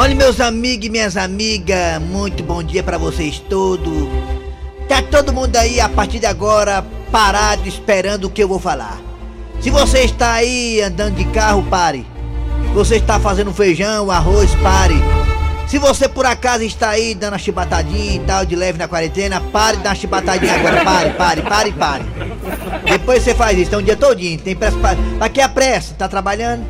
Olha, 0.00 0.14
meus 0.14 0.40
amigos 0.40 0.86
e 0.86 0.90
minhas 0.90 1.16
amigas, 1.16 2.00
muito 2.00 2.40
bom 2.44 2.62
dia 2.62 2.84
pra 2.84 2.96
vocês 2.96 3.40
todos. 3.50 4.08
Tá 4.88 5.02
todo 5.02 5.32
mundo 5.32 5.56
aí 5.56 5.80
a 5.80 5.88
partir 5.88 6.20
de 6.20 6.26
agora 6.26 6.86
parado 7.10 7.66
esperando 7.66 8.26
o 8.26 8.30
que 8.30 8.40
eu 8.40 8.46
vou 8.46 8.60
falar. 8.60 8.96
Se 9.60 9.70
você 9.70 10.02
está 10.02 10.34
aí 10.34 10.80
andando 10.80 11.16
de 11.16 11.24
carro, 11.24 11.64
pare. 11.64 12.06
Se 12.68 12.74
você 12.74 12.94
está 12.94 13.18
fazendo 13.18 13.52
feijão, 13.52 14.08
arroz, 14.08 14.54
pare. 14.62 14.94
Se 15.66 15.78
você 15.78 16.08
por 16.08 16.26
acaso 16.26 16.62
está 16.62 16.90
aí 16.90 17.12
dando 17.12 17.34
a 17.34 17.38
chibatadinha 17.38 18.14
e 18.14 18.20
tal, 18.20 18.46
de 18.46 18.54
leve 18.54 18.78
na 18.78 18.86
quarentena, 18.86 19.40
pare 19.40 19.78
de 19.78 19.82
dar 19.82 19.90
uma 19.90 19.96
chibatadinha 19.96 20.54
agora. 20.54 20.84
Pare, 20.84 21.10
pare, 21.10 21.42
pare, 21.42 21.72
pare. 21.72 22.04
Depois 22.84 23.24
você 23.24 23.34
faz 23.34 23.58
isso, 23.58 23.70
tem 23.70 23.80
um 23.80 23.82
dia 23.82 23.96
todinho. 23.96 24.38
Tem 24.38 24.54
pressa 24.54 24.78
pra. 24.78 24.94
Pra 25.18 25.28
que 25.28 25.40
a 25.40 25.48
pressa? 25.48 25.92
Tá 25.94 26.06
trabalhando? 26.06 26.64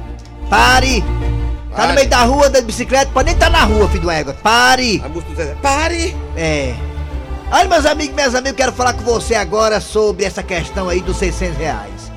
Pare! 0.48 1.04
Tá 1.74 1.86
no 1.88 1.94
meio 1.94 2.08
da 2.08 2.22
rua, 2.22 2.46
andando 2.46 2.62
de 2.62 2.66
bicicleta, 2.66 3.10
pode 3.12 3.26
nem 3.26 3.34
estar 3.34 3.50
na 3.50 3.64
rua, 3.64 3.88
filho 3.88 4.02
do 4.02 4.10
égua. 4.10 4.34
Pare! 4.34 5.02
A 5.04 5.08
música 5.08 5.30
do 5.30 5.36
Zezé. 5.36 5.54
Pare! 5.62 6.16
É. 6.36 6.74
Olha, 7.50 7.68
meus 7.68 7.86
amigos, 7.86 8.14
minhas 8.14 8.34
amigas, 8.34 8.56
quero 8.56 8.72
falar 8.72 8.92
com 8.92 9.02
você 9.02 9.34
agora 9.34 9.80
sobre 9.80 10.24
essa 10.24 10.42
questão 10.42 10.88
aí 10.88 11.00
dos 11.00 11.16
600 11.16 11.56
reais. 11.56 12.12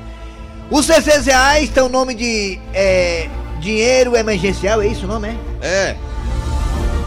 Os 0.70 0.86
600 0.86 1.26
reais 1.26 1.68
tem 1.70 1.82
o 1.82 1.88
nome 1.88 2.14
de 2.14 2.58
é, 2.74 3.28
dinheiro 3.60 4.16
emergencial, 4.16 4.82
é 4.82 4.86
isso 4.86 5.04
o 5.04 5.08
nome, 5.08 5.28
é? 5.28 5.66
É. 5.66 5.96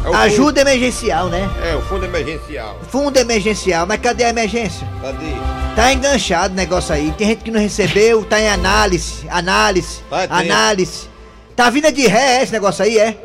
É 0.05 0.09
o 0.09 0.13
Ajuda 0.15 0.61
emergencial, 0.61 1.29
né? 1.29 1.49
Fundo, 1.49 1.65
é, 1.65 1.75
o 1.75 1.81
fundo 1.81 2.05
emergencial. 2.05 2.79
Fundo 2.89 3.17
emergencial, 3.17 3.87
mas 3.87 3.99
cadê 3.99 4.25
a 4.25 4.29
emergência? 4.29 4.87
Cadê? 5.01 5.33
Tá 5.75 5.91
enganchado 5.91 6.53
o 6.53 6.55
negócio 6.57 6.93
aí. 6.93 7.11
Tem 7.17 7.27
gente 7.29 7.43
que 7.43 7.49
não 7.49 7.59
recebeu, 7.59 8.23
tá 8.23 8.39
em 8.39 8.47
análise, 8.47 9.27
análise, 9.29 10.03
análise. 10.29 11.09
Tá 11.55 11.69
vindo 11.69 11.91
de 11.91 12.05
ré 12.07 12.43
esse 12.43 12.51
negócio 12.51 12.83
aí, 12.83 12.97
é? 12.97 13.17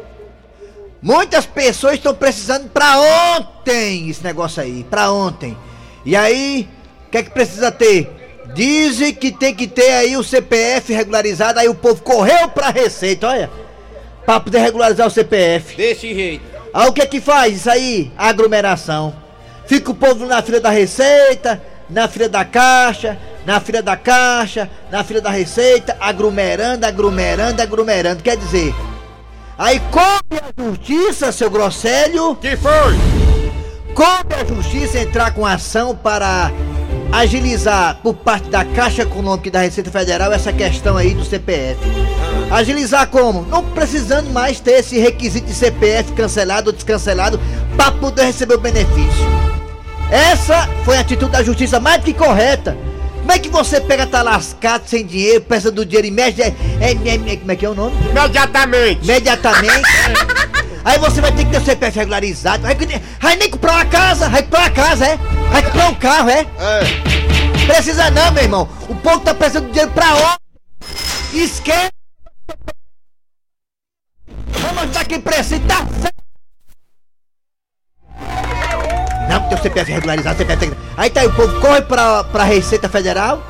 Muitas 1.03 1.47
pessoas 1.47 1.95
estão 1.95 2.14
precisando 2.14 2.69
pra 2.69 2.98
ontem 3.36 4.09
esse 4.09 4.23
negócio 4.23 4.62
aí, 4.62 4.84
pra 4.84 5.11
ontem. 5.11 5.56
E 6.05 6.14
aí, 6.14 6.69
o 7.06 7.11
que 7.11 7.19
é 7.19 7.23
que 7.23 7.31
precisa 7.31 7.73
ter? 7.73 8.11
Dizem 8.55 9.14
que 9.14 9.33
tem 9.33 9.55
que 9.55 9.67
ter 9.67 9.92
aí 9.92 10.17
o 10.17 10.23
CPF 10.23 10.92
regularizado, 10.92 11.58
aí 11.58 11.69
o 11.69 11.75
povo 11.75 12.03
correu 12.03 12.48
pra 12.48 12.70
Receita, 12.70 13.28
olha. 13.28 13.51
Pra 14.25 14.39
poder 14.39 14.58
regularizar 14.58 15.06
o 15.06 15.11
CPF. 15.11 15.77
Desse 15.77 16.14
jeito. 16.14 16.45
Aí 16.73 16.89
o 16.89 16.92
que 16.92 17.03
é 17.03 17.06
que 17.06 17.20
faz 17.20 17.56
isso 17.56 17.70
aí? 17.70 18.12
Aglomeração. 18.17 19.14
Fica 19.67 19.91
o 19.91 19.95
povo 19.95 20.27
na 20.27 20.42
fila 20.42 20.61
da 20.61 20.70
Receita, 20.70 21.62
na 21.89 22.08
fila 22.08 22.28
da 22.28 22.45
Caixa, 22.45 23.19
na 23.46 23.60
fila 23.60 23.83
da 23.83 23.96
Caixa, 23.96 24.69
na 24.91 25.02
fila 25.02 25.20
da 25.20 25.30
Receita, 25.30 25.96
aglomerando, 26.00 26.86
aglomerando, 26.86 27.62
aglomerando. 27.62 28.22
Quer 28.22 28.36
dizer, 28.36 28.74
aí 29.58 29.80
coube 29.91 30.41
a 30.42 30.62
justiça, 30.62 31.33
seu 31.33 31.50
Grosselho, 31.50 32.34
Que 32.36 32.56
foi? 32.56 32.98
coube 33.94 34.34
a 34.34 34.44
justiça 34.44 34.98
entrar 34.98 35.33
com 35.33 35.44
ação 35.44 35.94
para 35.96 36.50
agilizar 37.12 37.98
por 38.02 38.14
parte 38.14 38.48
da 38.48 38.64
Caixa 38.64 39.02
Econômica 39.02 39.48
e 39.48 39.50
da 39.50 39.61
Receita 39.61 39.91
Federal 39.91 40.33
essa 40.33 40.52
questão 40.52 40.96
aí 40.96 41.12
do 41.12 41.24
CPF. 41.24 41.80
Agilizar 42.50 43.08
como? 43.08 43.42
Não 43.42 43.64
precisando 43.64 44.30
mais 44.30 44.61
ter 44.61 44.72
esse 44.80 44.98
requisito 44.98 45.46
de 45.46 45.55
CPF 45.55 46.12
cancelado 46.12 46.70
ou 46.70 46.72
descancelado 46.72 47.41
para 47.77 47.91
poder 47.92 48.24
receber 48.24 48.55
o 48.55 48.61
benefício. 48.61 49.27
Essa 50.11 50.68
foi 50.84 50.96
a 50.96 51.00
atitude 51.00 51.33
da 51.33 51.42
justiça 51.42 51.78
mais 51.80 52.02
que 52.02 52.12
correta. 52.12 52.77
Como 53.31 53.39
é 53.39 53.42
que 53.45 53.48
você 53.48 53.81
pega, 53.81 54.09
tá 54.09 54.23
lascado, 54.23 54.89
sem 54.89 55.06
dinheiro, 55.06 55.41
peça 55.42 55.70
do 55.70 55.86
dinheiro 55.86 56.09
e 56.09 56.11
mexe, 56.11 56.42
é, 56.42 56.53
é, 56.81 56.91
é- 56.91 57.33
é- 57.33 57.36
como 57.36 57.53
é 57.53 57.55
que 57.55 57.64
é 57.64 57.69
o 57.69 57.77
nome? 57.77 57.97
Imediatamente. 58.09 59.05
Imediatamente. 59.05 59.89
Aí 60.84 60.98
você 60.98 61.20
vai 61.20 61.31
ter 61.31 61.45
que 61.45 61.53
ter 61.53 61.58
o 61.58 61.64
CPF 61.64 61.97
regularizado. 61.97 62.64
Vai, 62.64 62.75
vai 63.20 63.36
nem 63.36 63.48
comprar 63.48 63.74
uma 63.74 63.85
casa, 63.85 64.29
vai 64.29 64.42
comprar 64.42 64.63
uma 64.63 64.70
casa, 64.70 65.07
é? 65.07 65.17
Vai 65.48 65.63
comprar 65.63 65.89
um 65.91 65.95
carro, 65.95 66.29
é? 66.29 66.41
É. 66.41 67.67
Precisa 67.73 68.11
não, 68.11 68.33
meu 68.33 68.42
irmão. 68.42 68.68
O 68.89 68.96
povo 68.96 69.20
tá 69.20 69.33
precisando 69.33 69.67
de 69.67 69.74
dinheiro 69.74 69.92
pra 69.92 70.12
ontem. 70.12 71.45
Esquece. 71.45 71.92
Vamos 74.48 74.91
dar 74.91 75.05
quem 75.05 75.20
precisa, 75.20 75.61
tá 75.68 75.86
certo. 76.02 76.20
Não, 79.30 79.41
tem 79.42 79.57
o 79.57 79.63
CPF 79.63 79.92
regularizado, 79.92 80.39
CPF 80.39 80.58
tem... 80.58 80.73
Aí 80.96 81.08
tá 81.08 81.20
aí, 81.20 81.29
o 81.29 81.33
povo 81.33 81.61
corre 81.61 81.83
pra, 81.83 82.24
pra 82.24 82.42
Receita 82.42 82.89
Federal, 82.89 83.41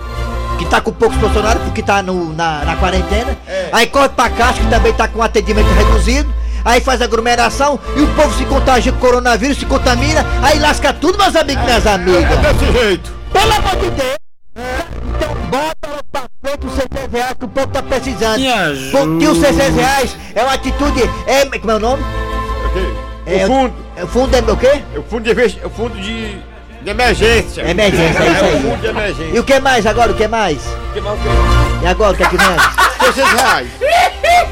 que 0.59 0.67
tá 0.67 0.79
com 0.79 0.93
poucos 0.93 1.19
funcionários, 1.19 1.65
porque 1.65 1.83
tá 1.83 2.03
no, 2.03 2.35
na, 2.35 2.63
na 2.67 2.77
quarentena. 2.77 3.35
É. 3.49 3.71
Aí 3.73 3.87
corre 3.87 4.11
pra 4.11 4.29
Caixa, 4.29 4.61
que 4.61 4.69
também 4.69 4.93
tá 4.93 5.09
com 5.09 5.23
atendimento 5.23 5.71
reduzido. 5.71 6.31
Aí 6.63 6.83
faz 6.83 7.01
aglomeração 7.01 7.81
e 7.97 8.03
o 8.03 8.15
povo 8.15 8.37
se 8.37 8.45
contagia 8.45 8.93
com 8.93 8.99
coronavírus, 8.99 9.57
se 9.57 9.65
contamina, 9.65 10.23
aí 10.43 10.59
lasca 10.59 10.93
tudo, 10.93 11.17
meus 11.17 11.35
amigos 11.35 11.63
e 11.63 11.65
minhas 11.65 11.87
amigas. 11.87 12.25
É 12.25 12.53
desse 12.53 12.73
jeito. 12.73 13.13
Pelo 13.33 13.53
amor 13.53 13.77
de 13.77 13.91
Deus! 13.91 14.17
Então 15.17 15.35
bota 15.49 16.05
pra 16.13 16.23
frente 16.43 16.67
os 16.67 16.73
600 16.75 17.13
reais 17.13 17.35
que 17.39 17.45
o 17.47 17.49
povo 17.49 17.67
tá 17.69 17.83
precisando. 17.83 18.39
Me 18.39 18.53
ajuda. 18.53 18.99
Porque 18.99 19.27
os 19.27 19.39
600 19.39 19.75
reais 19.75 20.17
é 20.35 20.43
uma 20.43 20.53
atitude. 20.53 21.11
É, 21.27 21.59
como 21.59 21.71
é 21.71 21.75
o 21.77 21.79
nome? 21.79 22.03
É, 23.25 23.45
o 23.45 23.47
fundo. 23.47 23.90
É, 24.01 24.05
o 24.05 24.07
fundo 24.09 24.35
é 24.35 24.41
o 24.41 24.57
quê? 24.57 24.83
É 24.95 24.99
o 24.99 25.03
fundo 25.03 25.23
de, 25.23 25.31
é 25.63 25.67
o 25.67 25.71
fundo 25.71 25.95
de, 26.01 26.39
de 26.83 26.91
emergência. 26.91 27.63
Emergência, 27.69 28.19
é 28.23 28.31
isso 28.33 28.45
É 28.45 28.49
o 28.49 28.55
aí. 28.57 28.63
fundo 28.63 28.81
de 28.81 28.87
emergência. 28.87 29.35
E 29.35 29.39
o 29.39 29.45
que 29.45 29.61
mais 29.61 29.85
agora? 29.87 30.13
O 30.13 30.15
que 30.15 30.27
mais? 30.27 30.59
Que 30.95 31.01
mal 31.01 31.17
que 31.17 31.85
E 31.85 31.87
agora 31.87 32.13
o 32.13 32.17
que 32.17 32.23
é 32.23 32.29
que 32.29 32.37
vem? 32.37 32.47
600 33.13 33.33
reais. 33.41 33.69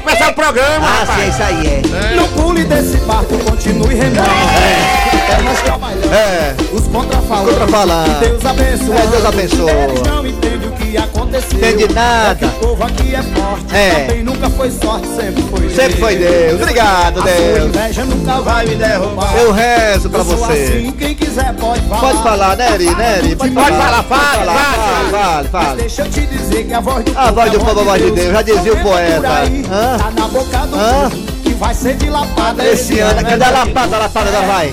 Começar 0.03 0.29
o 0.29 0.33
programa, 0.33 0.85
Ah, 0.87 1.05
sim, 1.05 1.11
é 1.11 1.25
rapaz. 1.25 1.33
isso 1.33 1.43
aí, 1.43 1.67
é. 2.11 2.15
Não 2.15 2.27
pule 2.29 2.63
desse 2.63 2.97
barco, 2.97 3.37
continue 3.39 3.95
remando. 3.95 4.19
É, 4.19 5.41
nós 5.43 5.61
trabalhando. 5.61 6.13
É. 6.13 6.55
Os 6.71 6.87
contrafalando. 6.87 7.49
Contrafalando. 7.51 8.15
Que 8.19 8.25
Deus 8.27 8.45
abençoe. 8.45 8.97
É, 8.97 9.07
Deus 9.07 9.25
abençoe. 9.25 9.69
Eles 9.71 10.01
não 10.03 10.25
entendem 10.27 10.68
o 10.68 10.68
que 10.91 10.97
aconteceu. 10.97 11.59
Nada. 11.93 12.31
É 12.31 12.35
que 12.35 12.45
o 12.45 12.49
povo 12.59 12.83
aqui 12.83 13.15
é 13.15 13.21
forte. 13.21 13.75
É. 13.75 14.05
Também 14.05 14.23
nunca 14.23 14.49
foi 14.49 14.71
sorte, 14.71 15.07
sempre 15.07 15.43
foi 15.43 15.69
Sempre 15.69 15.97
foi 15.99 16.15
Deus. 16.15 16.61
Obrigado, 16.61 17.21
A 17.21 17.23
Deus. 17.23 17.65
inveja 17.67 18.05
nunca 18.05 18.41
vai 18.41 18.65
me 18.65 18.75
derrubar. 18.75 19.35
Eu 19.37 19.51
rezo 19.51 20.09
pra 20.09 20.23
você. 20.23 20.51
assim, 20.53 20.91
quem 20.91 21.15
quiser 21.15 21.53
pode 21.55 21.81
falar. 21.81 22.01
Pode 22.01 22.23
falar, 22.23 22.55
né, 22.57 22.73
Eri? 22.73 22.89
Né, 22.95 23.17
Eri? 23.19 23.35
Pode 23.35 23.53
falar, 23.53 24.03
fale. 24.03 24.45
fale, 24.45 25.11
Mas 25.11 25.47
fale. 25.49 25.81
deixa 25.81 26.01
eu 26.03 26.09
te 26.09 26.21
dizer 26.21 26.65
que 26.65 26.73
a 26.73 26.79
voz 26.79 27.03
do 27.03 27.17
A 27.17 27.31
voz 27.31 27.51
do 27.51 27.59
povo 27.59 27.79
é 27.79 27.81
a 27.81 27.85
voz 27.85 28.01
de 28.03 28.11
Deus, 28.11 28.31
já 28.33 28.41
dizia 28.41 28.73
o 28.73 28.77
poeta. 28.81 29.33
aí? 29.33 29.63
Tá 29.63 30.11
na 30.15 30.27
boca 30.27 30.57
do 30.67 30.77
povo, 30.77 31.38
vai 31.59 31.73
ser 31.73 31.95
dilapada 31.95 32.65
Esse 32.65 32.99
ano, 32.99 33.21
cadê 33.23 33.43
a 33.43 33.49
lapada, 33.49 33.95
a 33.95 33.99
lapada 33.99 34.31
da 34.31 34.39
vai? 34.41 34.71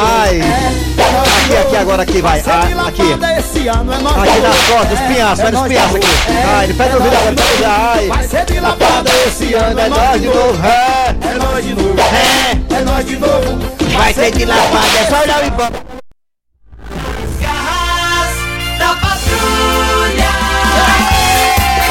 Ai. 0.00 0.40
Aqui, 1.44 1.56
aqui, 1.56 1.76
agora 1.76 2.02
aqui, 2.02 2.20
vai. 2.20 2.42
Ah, 2.46 2.88
aqui. 2.88 3.02
Esse 3.38 3.68
ano 3.68 3.92
é 3.92 3.98
nós 3.98 4.16
Aqui 4.16 4.32
de 4.32 4.40
nas 4.40 4.56
costas, 4.56 4.92
os 4.92 5.00
É, 5.00 5.08
pinhaços, 5.08 5.38
é 5.38 5.42
vai 5.42 5.52
nos 5.52 5.62
de 5.62 5.68
pinhaços 5.68 5.96
aqui. 5.96 6.06
É, 6.06 6.44
Ai, 6.56 6.64
ele 6.64 6.74
pega 6.74 6.90
é 6.90 6.94
ouvido 6.96 7.12
nós 7.12 7.20
agora, 7.20 7.34
de 7.36 7.42
pega 7.42 7.68
novo. 7.68 7.90
ai. 7.90 8.06
Vai 8.08 8.28
ser 8.28 8.44
dilapada 8.44 8.86
Lapada 8.86 9.10
esse 9.26 9.54
ano, 9.54 9.80
é 9.80 9.88
nós 9.88 10.20
de 10.20 10.26
novo. 10.28 10.66
É, 10.66 11.08
É 11.08 11.34
nós 11.38 11.64
de 11.64 11.74
novo. 11.74 12.00
é. 12.00 12.74
É 12.76 12.80
nós 12.82 13.06
de 13.06 13.16
novo. 13.16 13.76
Vai 13.96 14.12
ser 14.14 14.30
de 14.32 14.44
lapada, 14.44 14.98
é 14.98 15.10
só 15.10 15.20
olhar 15.22 15.42
o 15.44 15.50
da 18.78 18.88
Patrulha. 18.94 20.30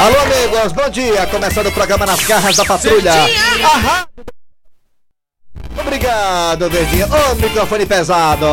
Alô, 0.06 0.20
amigos, 0.22 0.72
bom 0.74 0.90
dia. 0.90 1.26
Começando 1.28 1.68
o 1.68 1.72
programa 1.72 2.06
Nas 2.06 2.20
Garras 2.26 2.56
da 2.56 2.66
Patrulha. 2.66 3.12
Aham. 3.14 4.06
Obrigado, 5.78 6.70
Verdinha. 6.70 7.08
Ô, 7.08 7.36
microfone 7.36 7.86
pesado. 7.86 8.46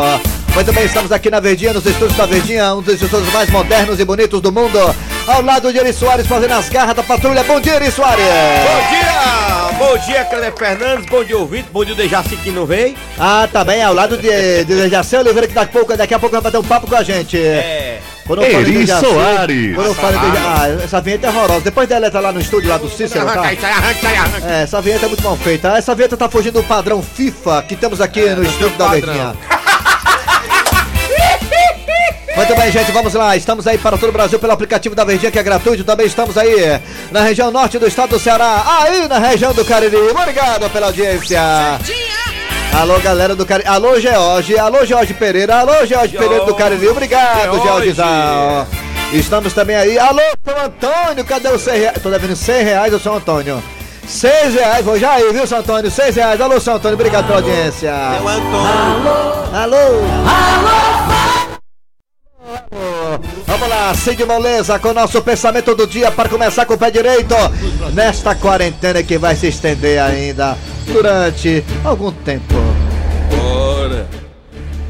Muito 0.54 0.72
bem, 0.72 0.84
estamos 0.84 1.10
aqui 1.10 1.30
na 1.30 1.40
Verdinha, 1.40 1.72
nos 1.72 1.86
estúdios 1.86 2.16
da 2.16 2.26
Verdinha, 2.26 2.74
um 2.74 2.82
dos 2.82 3.00
estúdios 3.00 3.32
mais 3.32 3.48
modernos 3.48 3.98
e 3.98 4.04
bonitos 4.04 4.40
do 4.40 4.52
mundo. 4.52 4.78
Ao 5.26 5.40
lado 5.40 5.72
de 5.72 5.78
Eri 5.78 5.92
Soares 5.92 6.26
fazendo 6.26 6.52
as 6.52 6.68
garras 6.68 6.94
da 6.94 7.02
patrulha. 7.02 7.42
Bom 7.44 7.58
dia, 7.58 7.76
Eri 7.76 7.90
Soares. 7.90 8.24
Bom 8.24 8.90
dia! 8.90 9.78
Bom 9.78 9.98
dia, 9.98 10.24
Cleber 10.26 10.52
Fernandes. 10.56 11.06
Bom 11.06 11.24
dia, 11.24 11.38
ouvinte. 11.38 11.68
Bom 11.72 11.84
dia, 11.84 11.94
Dejaci 11.94 12.36
que 12.36 12.50
não 12.50 12.66
veio. 12.66 12.94
Ah, 13.18 13.48
tá 13.50 13.64
bem, 13.64 13.82
ao 13.82 13.94
lado 13.94 14.16
de, 14.18 14.64
de 14.64 14.88
Jacé 14.88 15.18
Oliveira, 15.18 15.48
que 15.48 15.54
daqui 15.54 15.70
a 15.70 15.72
pouco, 15.72 15.96
daqui 15.96 16.14
a 16.14 16.18
pouco 16.18 16.34
vai 16.34 16.42
bater 16.42 16.58
um 16.58 16.64
papo 16.64 16.86
com 16.86 16.96
a 16.96 17.02
gente. 17.02 17.38
É. 17.38 18.00
Quando 18.26 18.42
eu 18.42 18.60
Eri 18.60 18.86
Jaci, 18.86 19.04
Soares. 19.06 19.74
Quando 19.74 19.86
eu 19.88 19.94
falo 19.94 20.18
de 20.18 20.26
Ah, 20.38 20.84
essa 20.84 21.00
vinheta 21.00 21.26
é 21.26 21.30
horrorosa. 21.30 21.60
Depois 21.62 21.88
dela 21.88 22.10
tá 22.10 22.20
lá 22.20 22.32
no 22.32 22.40
estúdio, 22.40 22.70
lá 22.70 22.78
do 22.78 22.88
Cícero, 22.88 23.26
tá? 23.26 23.42
É, 24.46 24.62
essa 24.62 24.80
vinheta 24.80 25.06
é 25.06 25.08
muito 25.08 25.22
mal 25.22 25.36
feita. 25.36 25.68
Essa 25.76 25.94
vinheta 25.94 26.16
tá 26.16 26.28
fugindo 26.28 26.60
do 26.60 26.64
padrão 26.64 27.02
FIFA 27.02 27.62
que 27.62 27.74
temos 27.76 28.00
aqui 28.00 28.20
no 28.30 28.42
estúdio 28.42 28.76
da. 28.78 28.88
Verdinha. 28.88 29.34
Muito 32.34 32.56
bem, 32.56 32.72
gente, 32.72 32.90
vamos 32.92 33.12
lá. 33.12 33.36
Estamos 33.36 33.66
aí 33.66 33.76
para 33.76 33.98
todo 33.98 34.08
o 34.08 34.12
Brasil 34.12 34.38
pelo 34.38 34.52
aplicativo 34.52 34.94
da 34.94 35.04
Verdinha, 35.04 35.30
que 35.30 35.38
é 35.38 35.42
gratuito. 35.42 35.84
Também 35.84 36.06
estamos 36.06 36.38
aí 36.38 36.80
na 37.10 37.20
região 37.20 37.50
norte 37.50 37.78
do 37.78 37.86
estado 37.86 38.10
do 38.10 38.18
Ceará, 38.18 38.64
aí 38.80 39.06
na 39.06 39.18
região 39.18 39.52
do 39.52 39.64
Cariri. 39.64 39.96
Obrigado 39.96 40.70
pela 40.70 40.86
audiência. 40.86 41.38
Alô, 42.72 42.98
galera 43.00 43.34
do 43.36 43.44
Cariri. 43.44 43.68
Alô, 43.68 44.00
George. 44.00 44.58
Alô, 44.58 44.84
Jorge 44.84 45.14
Pereira. 45.14 45.56
Alô, 45.56 45.86
Jorge 45.86 46.16
Pereira 46.16 46.44
do 46.44 46.54
Cariri. 46.54 46.88
Obrigado, 46.88 47.52
George. 47.52 47.92
Georgezão. 47.92 48.66
Estamos 49.12 49.52
também 49.52 49.76
aí. 49.76 49.98
Alô, 49.98 50.22
São 50.44 50.64
Antônio. 50.64 51.24
Cadê 51.24 51.48
os 51.48 51.60
100 51.62 51.78
reais? 51.78 51.98
Tô 52.02 52.10
devendo 52.10 52.34
100 52.34 52.64
reais 52.64 52.92
ao 52.94 52.98
São 53.00 53.14
Antônio. 53.16 53.62
Seis 54.06 54.54
reais, 54.54 54.84
vou 54.84 54.98
já 54.98 55.12
aí, 55.12 55.32
viu, 55.32 55.46
São 55.46 55.58
Antônio? 55.58 55.90
Seis 55.90 56.16
reais. 56.16 56.40
Alô, 56.40 56.60
São 56.60 56.74
Antônio, 56.74 56.94
obrigado 56.94 57.26
pela 57.26 57.38
audiência. 57.38 57.88
É 57.88 58.20
o 58.20 58.28
Antônio. 58.28 59.54
Alô? 59.54 60.00
Vamos 60.00 60.91
lá, 63.82 63.94
Cid 63.94 64.24
Moleza 64.24 64.78
com 64.78 64.88
o 64.88 64.94
nosso 64.94 65.20
pensamento 65.22 65.74
do 65.74 65.86
dia 65.86 66.10
para 66.12 66.28
começar 66.28 66.64
com 66.64 66.74
o 66.74 66.78
pé 66.78 66.90
direito. 66.90 67.34
Nesta 67.92 68.34
quarentena 68.34 69.02
que 69.02 69.18
vai 69.18 69.34
se 69.34 69.48
estender 69.48 70.00
ainda 70.00 70.56
durante 70.86 71.64
algum 71.84 72.12
tempo. 72.12 72.54
Ora, 73.42 74.06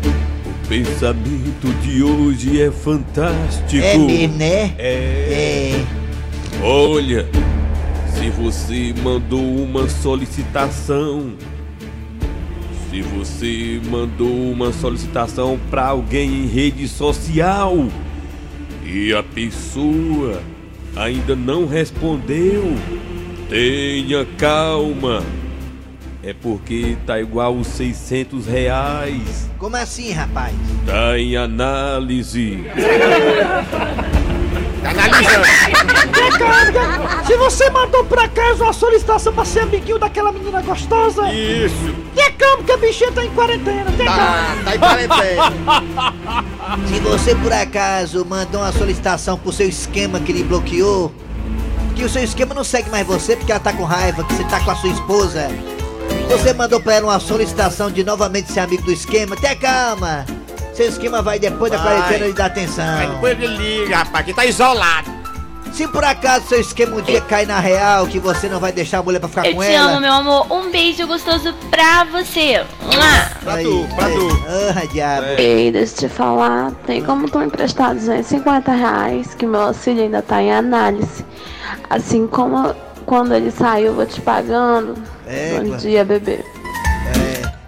o 0.05 0.69
pensamento 0.69 1.73
de 1.81 2.03
hoje 2.03 2.61
é 2.61 2.71
fantástico. 2.71 3.83
É 3.83 3.97
mesmo, 3.97 4.37
né? 4.37 4.75
É. 4.79 5.73
É. 5.73 5.85
Olha, 6.63 7.27
se 8.15 8.29
você 8.29 8.95
mandou 9.03 9.41
uma 9.41 9.89
solicitação, 9.89 11.33
se 12.91 13.01
você 13.01 13.81
mandou 13.91 14.53
uma 14.53 14.71
solicitação 14.71 15.59
para 15.71 15.87
alguém 15.87 16.45
em 16.45 16.47
rede 16.47 16.87
social 16.87 17.89
e 18.93 19.15
a 19.15 19.23
pessoa 19.23 20.43
ainda 20.95 21.35
não 21.35 21.67
respondeu, 21.67 22.77
tenha 23.49 24.27
calma. 24.37 25.25
É 26.23 26.35
porque 26.35 26.97
tá 27.07 27.19
igual 27.19 27.57
os 27.57 27.67
600 27.69 28.47
reais. 28.47 29.51
Como 29.59 29.77
assim, 29.77 30.13
rapaz? 30.13 30.55
Tá 30.87 31.19
em 31.19 31.37
análise. 31.37 32.63
Se 37.27 37.37
você 37.37 37.71
mandou 37.71 38.05
por 38.05 38.19
acaso 38.19 38.65
uma 38.65 38.73
solicitação 38.73 39.33
pra 39.33 39.45
ser 39.45 39.61
amiguinho 39.61 39.99
daquela 39.99 40.33
menina 40.33 40.61
gostosa, 40.63 41.33
Isso. 41.33 41.95
tenha 42.15 42.33
calma 42.33 42.63
que 42.65 42.73
a 42.73 42.77
bichinha 42.77 43.13
tá 43.13 43.25
em 43.25 43.31
quarentena, 43.31 43.91
tenha 43.97 44.11
calma. 44.11 44.63
tá 44.65 44.75
em 44.75 44.79
quarentena. 44.79 45.53
Se 46.89 47.01
você 47.01 47.35
por 47.37 47.53
acaso 47.53 48.25
mandou 48.25 48.61
uma 48.61 48.73
solicitação 48.73 49.39
pro 49.39 49.53
seu 49.53 49.69
esquema 49.69 50.21
que 50.21 50.33
ele 50.33 50.43
bloqueou, 50.45 51.13
que 51.95 52.05
o 52.05 52.09
seu 52.09 52.23
esquema 52.25 52.55
não 52.55 52.65
segue 52.65 52.91
mais 52.91 53.07
você 53.07 53.37
porque 53.37 53.53
ela 53.53 53.61
tá 53.61 53.73
com 53.73 53.85
raiva, 53.85 54.25
que 54.25 54.35
você 54.35 54.45
tá 54.45 54.61
com 54.61 54.71
a 54.71 54.77
sua 54.77 54.91
esposa. 54.91 55.49
Você 56.31 56.53
mandou 56.55 56.81
pra 56.81 56.95
ela 56.95 57.09
uma 57.09 57.21
solicitação 57.21 57.91
de 57.91 58.03
novamente 58.03 58.51
ser 58.51 58.61
amigo 58.61 58.83
do 58.83 58.93
esquema, 58.93 59.37
tenha 59.37 59.55
calma. 59.57 60.25
Seu 60.75 60.89
esquema 60.89 61.21
vai 61.21 61.39
depois 61.39 61.71
da 61.71 61.77
Vai. 61.79 61.97
quarentena 61.99 62.27
lhe 62.27 62.33
dar 62.33 62.47
atenção. 62.47 63.11
Depois 63.13 63.39
ele 63.39 63.47
liga, 63.59 63.99
rapaz, 63.99 64.25
que 64.25 64.33
tá 64.33 64.47
isolado. 64.47 65.12
Se 65.73 65.89
por 65.89 66.05
acaso 66.05 66.47
seu 66.49 66.61
esquema 66.61 66.97
um 66.97 67.01
dia 67.01 67.21
cair 67.23 67.47
na 67.47 67.59
real, 67.59 68.07
que 68.07 68.19
você 68.19 68.47
não 68.49 68.61
vai 68.61 68.71
deixar 68.73 68.99
a 68.99 69.03
mulher 69.03 69.19
pra 69.19 69.29
ficar 69.29 69.47
Eu 69.47 69.55
com 69.55 69.63
te 69.63 69.69
ela. 69.73 69.93
amo, 69.93 70.01
meu 70.01 70.13
amor. 70.13 70.53
Um 70.53 70.71
beijo 70.71 71.07
gostoso 71.07 71.55
pra 71.71 72.05
você. 72.05 72.63
Mua. 72.83 73.41
Pra 73.43 73.55
Aí, 73.55 73.65
tu, 73.65 73.89
pra 73.95 74.09
tu. 74.11 74.43
Ah, 74.77 74.85
diabo. 74.93 75.27
É. 75.29 75.41
Ei, 75.41 75.73
deixa 75.73 75.95
eu 75.95 75.99
te 76.11 76.15
falar, 76.15 76.73
tem 76.87 77.03
como 77.03 77.29
tu 77.29 77.41
emprestar 77.43 77.95
250 77.95 78.71
reais, 78.73 79.35
que 79.35 79.47
meu 79.47 79.63
auxílio 79.63 80.03
ainda 80.05 80.21
tá 80.21 80.43
em 80.43 80.53
análise. 80.53 81.25
Assim 81.89 82.27
como 82.27 82.75
quando 83.07 83.35
ele 83.35 83.51
saiu, 83.51 83.87
eu 83.89 83.95
vou 83.95 84.07
te 84.07 84.21
pagando. 84.21 84.95
É, 85.27 85.59
Bom 85.59 85.77
dia, 85.79 86.05
bebê. 86.05 86.45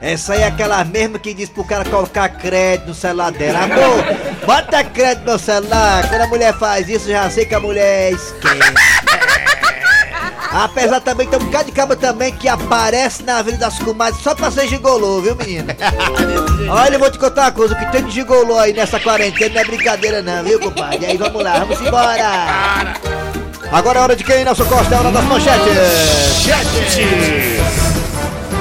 Essa 0.04 0.34
aí 0.34 0.42
é 0.42 0.46
aquela 0.48 0.84
mesma 0.84 1.18
que 1.18 1.32
diz 1.32 1.48
pro 1.48 1.64
cara 1.64 1.82
colocar 1.82 2.28
crédito 2.28 2.88
no 2.88 2.94
celular 2.94 3.32
dela. 3.32 3.60
Amor, 3.60 4.04
bota 4.44 4.84
crédito 4.84 5.24
no 5.24 5.38
celular. 5.38 6.06
Quando 6.06 6.20
a 6.20 6.26
mulher 6.26 6.52
faz 6.58 6.86
isso, 6.90 7.08
já 7.08 7.30
sei 7.30 7.46
que 7.46 7.54
a 7.54 7.60
mulher 7.60 8.12
esquema. 8.12 8.66
Apesar 10.52 11.00
também, 11.00 11.26
tem 11.26 11.38
um 11.40 11.44
bocado 11.46 11.64
de 11.64 11.72
cabo 11.72 11.96
também 11.96 12.30
que 12.32 12.46
aparece 12.46 13.22
na 13.22 13.38
Avenida 13.38 13.64
das 13.64 13.78
Comadres 13.78 14.22
só 14.22 14.34
pra 14.34 14.50
ser 14.50 14.68
gigolô, 14.68 15.22
viu, 15.22 15.34
menino? 15.36 15.68
Olha, 16.68 16.96
eu 16.96 17.00
vou 17.00 17.10
te 17.10 17.18
contar 17.18 17.44
uma 17.44 17.52
coisa, 17.52 17.72
o 17.72 17.78
que 17.78 17.90
tem 17.90 18.04
de 18.04 18.10
gigolô 18.10 18.58
aí 18.58 18.74
nessa 18.74 19.00
quarentena 19.00 19.54
não 19.54 19.60
é 19.62 19.64
brincadeira 19.64 20.20
não, 20.20 20.44
viu, 20.44 20.60
compadre? 20.60 20.98
E 21.00 21.06
aí, 21.06 21.16
vamos 21.16 21.42
lá, 21.42 21.60
vamos 21.60 21.80
embora. 21.80 22.94
Agora 23.72 23.98
é 23.98 24.02
hora 24.02 24.14
de 24.14 24.22
quem, 24.22 24.44
Nelson 24.44 24.66
Costa? 24.66 24.94
É 24.94 24.98
hora 24.98 25.10
das 25.10 25.24
manchetes. 25.24 25.74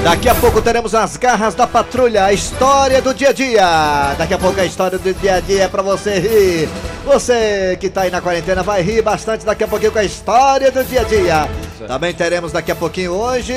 Daqui 0.03 0.27
a 0.27 0.35
pouco 0.35 0.61
teremos 0.61 0.93
as 0.93 1.15
garras 1.15 1.55
da 1.55 1.65
patrulha, 1.65 2.25
a 2.25 2.33
história 2.33 3.01
do 3.01 3.13
dia 3.13 3.29
a 3.29 3.33
dia. 3.33 4.15
Daqui 4.17 4.33
a 4.33 4.37
pouco 4.37 4.59
a 4.59 4.65
história 4.65 4.97
do 4.99 5.13
dia 5.13 5.35
a 5.35 5.39
dia 5.39 5.63
é 5.63 5.67
pra 5.67 5.81
você 5.81 6.19
rir. 6.19 6.69
Você 7.05 7.77
que 7.79 7.89
tá 7.89 8.01
aí 8.01 8.11
na 8.11 8.19
quarentena 8.19 8.63
vai 8.63 8.81
rir 8.81 9.01
bastante 9.01 9.45
daqui 9.45 9.63
a 9.63 9.67
pouquinho 9.67 9.91
com 9.93 9.99
a 9.99 10.03
história 10.03 10.69
do 10.71 10.83
dia 10.83 11.01
a 11.01 11.03
dia. 11.05 11.49
Também 11.87 12.13
teremos 12.13 12.51
daqui 12.51 12.71
a 12.71 12.75
pouquinho 12.75 13.13
hoje 13.13 13.53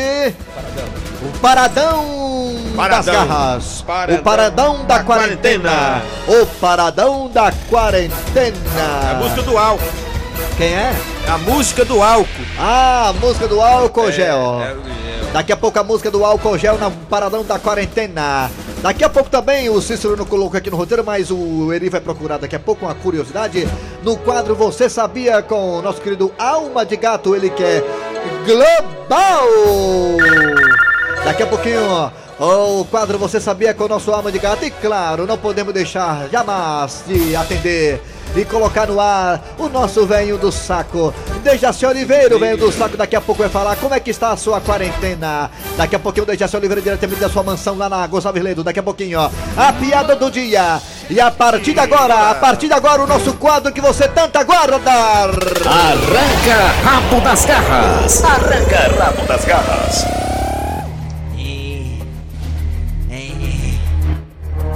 o 1.23 1.39
paradão, 1.41 2.05
das 2.65 2.77
Paradão. 2.77 3.15
garras. 3.27 3.83
Paradão 3.83 4.17
o 4.17 4.23
paradão 4.23 4.85
da, 4.85 4.99
da 4.99 5.05
quarentena. 5.05 5.71
quarentena. 5.71 6.43
O 6.43 6.47
paradão 6.61 7.29
da 7.29 7.53
quarentena. 7.69 8.57
É 9.07 9.11
a 9.11 9.15
música 9.15 9.43
do 9.43 9.59
álcool. 9.59 9.85
Quem 10.57 10.69
é? 10.75 10.95
É 11.27 11.31
a 11.31 11.39
música 11.39 11.85
do 11.85 12.03
álcool. 12.03 12.29
Ah, 12.59 13.09
a 13.09 13.13
música 13.15 13.49
do 13.49 13.61
álcool 13.61 14.13
gel. 14.13 14.63
É, 14.63 14.67
é, 14.67 15.06
Daqui 15.37 15.53
a 15.53 15.57
pouco 15.59 15.79
a 15.79 15.85
música 15.85 16.11
do 16.11 16.25
álcool 16.25 16.57
gel 16.57 16.79
na 16.79 16.91
paradão 16.91 17.45
da 17.45 17.59
quarentena. 17.59 18.51
Daqui 18.81 19.05
a 19.05 19.09
pouco 19.11 19.29
também 19.29 19.69
o 19.69 19.83
Cícero 19.83 20.17
não 20.17 20.25
colocou 20.25 20.57
aqui 20.57 20.71
no 20.71 20.79
roteiro, 20.79 21.05
mas 21.05 21.31
o 21.31 21.71
Eri 21.75 21.91
vai 21.91 22.01
procurar 22.01 22.39
daqui 22.39 22.57
a 22.57 22.59
pouco 22.59 22.87
uma 22.87 22.95
curiosidade. 22.95 23.69
No 24.03 24.17
quadro 24.17 24.55
Você 24.55 24.89
Sabia 24.89 25.43
com 25.43 25.77
o 25.77 25.83
nosso 25.83 26.01
querido 26.01 26.33
Alma 26.39 26.87
de 26.87 26.97
Gato, 26.97 27.37
ele 27.37 27.51
que 27.51 27.63
é 27.63 27.85
global. 28.47 29.47
Daqui 31.23 31.43
a 31.43 31.47
pouquinho, 31.47 31.83
ó, 32.41 32.81
o 32.81 32.87
quadro 32.87 33.19
Você 33.19 33.39
Sabia 33.39 33.75
com 33.75 33.85
o 33.85 33.89
nosso 33.89 34.11
Alma 34.11 34.33
de 34.33 34.39
Gato. 34.39 34.65
E 34.65 34.71
claro, 34.71 35.27
não 35.27 35.37
podemos 35.37 35.75
deixar 35.75 36.31
jamais 36.31 37.05
de 37.07 37.37
atender 37.37 38.01
e 38.37 38.45
colocar 38.45 38.87
no 38.87 39.01
ar 39.01 39.41
o 39.59 39.69
nosso 39.69 40.07
venho 40.07 40.37
do 40.39 40.53
saco. 40.53 41.13
Dejaci 41.43 41.87
Oliveira, 41.87 42.37
o 42.37 42.39
venho 42.39 42.57
do 42.57 42.71
saco, 42.71 42.97
daqui 42.97 43.17
a 43.17 43.21
pouco 43.21 43.43
vai 43.43 43.51
falar 43.51 43.77
como 43.77 43.95
é 43.95 44.01
que 44.01 44.11
está 44.11 44.31
a 44.31 44.37
sua 44.37 44.61
quarentena. 44.61 45.51
Daqui 45.77 45.97
a 45.97 45.99
pouquinho 45.99 46.25
o 46.25 46.27
Dejaci 46.27 46.57
Oliveira 46.57 46.83
diretamente 46.83 47.21
da 47.21 47.29
sua 47.29 47.43
mansão 47.43 47.77
lá 47.77 47.89
na 47.89 48.07
Gonçalves 48.07 48.43
Ledo. 48.43 48.65
Daqui 48.65 48.81
a 48.81 48.83
pouquinho, 48.83 49.21
ó, 49.21 49.31
a 49.57 49.73
piada 49.73 50.17
do 50.17 50.31
dia. 50.31 50.81
E 51.09 51.21
a 51.21 51.31
partir 51.31 51.73
de 51.73 51.81
agora, 51.81 52.31
a 52.31 52.35
partir 52.35 52.67
de 52.67 52.75
agora, 52.75 53.03
o 53.03 53.07
nosso 53.07 53.33
quadro 53.35 53.73
que 53.73 53.81
você 53.81 54.09
tanto 54.09 54.37
aguarda. 54.37 54.91
Arranca 54.91 56.57
rabo 56.85 57.21
das 57.21 57.45
garras. 57.45 58.25
Arranca 58.25 59.05
rabo 59.05 59.25
das 59.27 59.45
garras. 59.45 60.26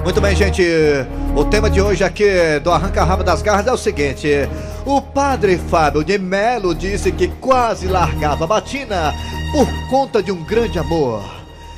Muito 0.03 0.19
bem, 0.19 0.35
gente. 0.35 0.63
O 1.37 1.45
tema 1.45 1.69
de 1.69 1.81
hoje 1.81 2.03
aqui 2.03 2.25
do 2.65 2.71
Arranca 2.71 3.05
Rabo 3.05 3.23
das 3.23 3.43
Garras 3.43 3.67
é 3.67 3.73
o 3.73 3.77
seguinte: 3.77 4.29
o 4.87 5.01
padre 5.01 5.59
Fábio 5.59 6.03
de 6.03 6.19
Melo 6.19 6.75
disse 6.75 7.13
que 7.13 7.29
quase 7.29 7.87
largava 7.87 8.45
a 8.45 8.47
batina 8.47 9.13
por 9.53 9.69
conta 9.91 10.23
de 10.23 10.33
um 10.33 10.43
grande 10.43 10.79
amor. 10.79 11.23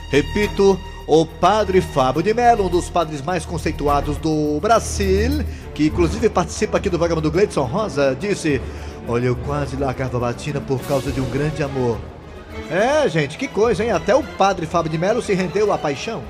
Repito, 0.08 0.78
o 1.06 1.26
padre 1.26 1.80
Fábio 1.80 2.22
de 2.22 2.32
Melo, 2.32 2.66
um 2.66 2.68
dos 2.68 2.88
padres 2.88 3.20
mais 3.20 3.44
conceituados 3.44 4.16
do 4.18 4.60
Brasil, 4.60 5.44
que 5.74 5.88
inclusive 5.88 6.28
participa 6.28 6.78
aqui 6.78 6.88
do 6.88 6.98
programa 6.98 7.20
do 7.20 7.30
Gleidson 7.30 7.64
Rosa, 7.64 8.16
disse: 8.18 8.60
Olha, 9.08 9.26
eu 9.26 9.36
quase 9.36 9.74
largava 9.76 10.16
a 10.16 10.20
batina 10.20 10.60
por 10.60 10.80
causa 10.82 11.10
de 11.10 11.20
um 11.20 11.28
grande 11.28 11.62
amor. 11.62 11.98
É, 12.70 13.08
gente, 13.08 13.36
que 13.36 13.48
coisa, 13.48 13.82
hein? 13.82 13.90
Até 13.90 14.14
o 14.14 14.22
padre 14.22 14.64
Fábio 14.64 14.92
de 14.92 14.96
Melo 14.96 15.20
se 15.20 15.34
rendeu 15.34 15.72
à 15.72 15.78
paixão. 15.78 16.22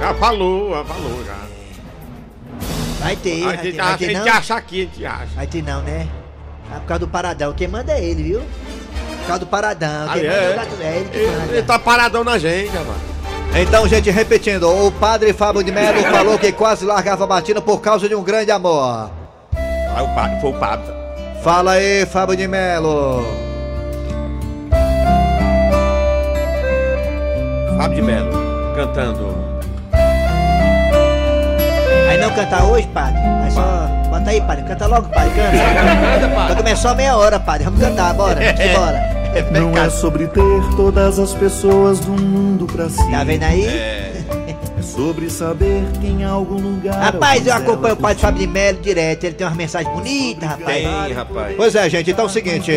Já 0.00 0.14
falou, 0.14 0.70
já 0.76 0.84
falou 0.84 1.24
já. 1.24 1.36
Vai 3.00 3.16
ter, 3.16 3.42
A 3.42 3.46
vai 3.46 3.56
gente, 3.58 3.72
ter, 3.74 3.80
a 3.80 3.84
vai 3.84 3.98
ter 3.98 4.04
gente 4.06 4.18
não? 4.18 4.32
acha 4.32 4.54
aqui, 4.56 4.80
a 4.80 4.84
gente 4.84 5.06
acha. 5.06 5.26
Vai 5.36 5.46
ter 5.46 5.62
não, 5.62 5.82
né? 5.82 6.08
Ah, 6.70 6.80
por 6.80 6.86
causa 6.86 6.98
do 7.00 7.08
paradão. 7.08 7.52
Quem 7.52 7.68
manda 7.68 7.92
é 7.92 8.04
ele, 8.04 8.22
viu? 8.22 8.40
Por 8.40 9.26
causa 9.26 9.40
do 9.40 9.46
paradão. 9.46 10.08
Quem 10.12 10.26
Ah, 10.28 10.32
manda 10.32 10.34
é, 10.34 10.86
é? 10.86 10.86
é 10.86 10.96
ele 10.96 11.08
que 11.08 11.16
Ele, 11.18 11.36
manda. 11.40 11.52
ele 11.52 11.62
tá 11.62 11.78
paradão 11.78 12.24
na 12.24 12.38
gente, 12.38 12.70
rapaz. 12.70 12.98
Então, 13.60 13.88
gente, 13.88 14.10
repetindo, 14.10 14.68
o 14.68 14.92
padre 14.92 15.32
Fábio 15.32 15.64
de 15.64 15.72
Melo 15.72 16.02
falou 16.02 16.38
que 16.38 16.52
quase 16.52 16.84
largava 16.84 17.24
a 17.24 17.26
batina 17.26 17.60
por 17.62 17.80
causa 17.80 18.08
de 18.08 18.14
um 18.14 18.22
grande 18.22 18.50
amor. 18.50 19.10
Aí 19.54 20.04
o 20.04 20.14
padre, 20.14 20.40
foi 20.40 20.50
o 20.50 20.54
padre. 20.58 20.92
Fala 21.42 21.72
aí, 21.72 22.04
Fábio 22.06 22.36
de 22.36 22.46
Melo. 22.46 23.24
Fábio 27.78 27.94
de 27.96 28.02
Melo, 28.02 28.32
cantando. 28.76 29.47
Não 32.28 32.34
cantar 32.34 32.64
hoje, 32.64 32.86
padre? 32.88 33.20
Aí 33.44 33.50
só. 33.50 33.88
Bota 34.10 34.30
aí, 34.30 34.40
padre. 34.40 34.64
Canta 34.64 34.86
logo, 34.86 35.08
padre. 35.08 35.30
Canta. 35.30 36.34
Vai 36.34 36.56
começar 36.56 36.94
meia 36.94 37.16
hora, 37.16 37.40
padre. 37.40 37.64
Vamos 37.64 37.80
cantar, 37.80 38.14
bora. 38.14 38.40
Vamos 38.40 38.60
embora. 38.60 39.18
Não 39.52 39.76
é 39.76 39.90
sobre 39.90 40.26
ter 40.26 40.42
todas 40.76 41.18
as 41.18 41.32
pessoas 41.34 42.00
do 42.00 42.12
mundo 42.12 42.66
pra 42.66 42.88
si. 42.88 43.10
Tá 43.10 43.24
vendo 43.24 43.42
aí? 43.44 43.66
É, 43.66 44.12
É 44.16 44.17
sobre 44.98 45.30
saber 45.30 45.84
que 46.00 46.08
em 46.08 46.24
algum 46.24 46.60
lugar. 46.60 47.00
Rapaz, 47.00 47.46
eu 47.46 47.54
acompanho 47.54 47.94
o 47.94 47.96
pai 47.96 48.16
de 48.16 48.20
Fábio 48.20 48.40
de 48.40 48.48
Melo 48.48 48.80
direto, 48.80 49.22
ele 49.22 49.34
tem 49.34 49.46
umas 49.46 49.56
mensagens 49.56 49.94
bonitas, 49.94 50.48
rapaz. 50.48 50.76
Tem, 50.76 51.12
rapaz. 51.12 51.56
Pois 51.56 51.74
é, 51.76 51.88
gente, 51.88 52.10
então 52.10 52.24
é 52.24 52.26
o 52.26 52.30
seguinte, 52.30 52.72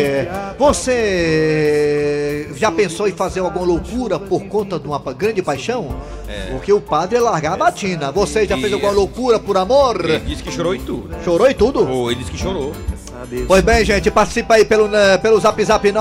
você 0.56 2.48
já 2.54 2.70
pensou 2.70 3.08
em 3.08 3.12
fazer 3.12 3.40
alguma 3.40 3.66
loucura 3.66 4.20
por 4.20 4.44
conta 4.44 4.78
de 4.78 4.86
uma 4.86 5.00
grande 5.12 5.42
paixão? 5.42 5.96
Porque 6.52 6.72
o 6.72 6.80
padre 6.80 7.16
é 7.16 7.20
largar 7.20 7.54
a 7.54 7.56
batina. 7.56 8.12
Você 8.12 8.46
já 8.46 8.56
fez 8.56 8.72
alguma 8.72 8.92
loucura 8.92 9.40
por 9.40 9.56
amor? 9.56 10.08
Ele 10.08 10.20
disse 10.20 10.44
que 10.44 10.52
chorou 10.52 10.76
e 10.76 10.78
tudo. 10.78 11.10
Chorou 11.24 11.50
e 11.50 11.54
tudo? 11.54 11.90
Oh, 11.90 12.08
ele 12.08 12.20
disse 12.20 12.30
que 12.30 12.38
chorou. 12.38 12.72
Pois 13.48 13.62
bem, 13.62 13.84
gente, 13.84 14.10
participa 14.12 14.54
aí 14.54 14.64
pelo, 14.64 14.86
né, 14.86 15.18
pelo 15.18 15.40
zap 15.40 15.62
zap 15.64 15.92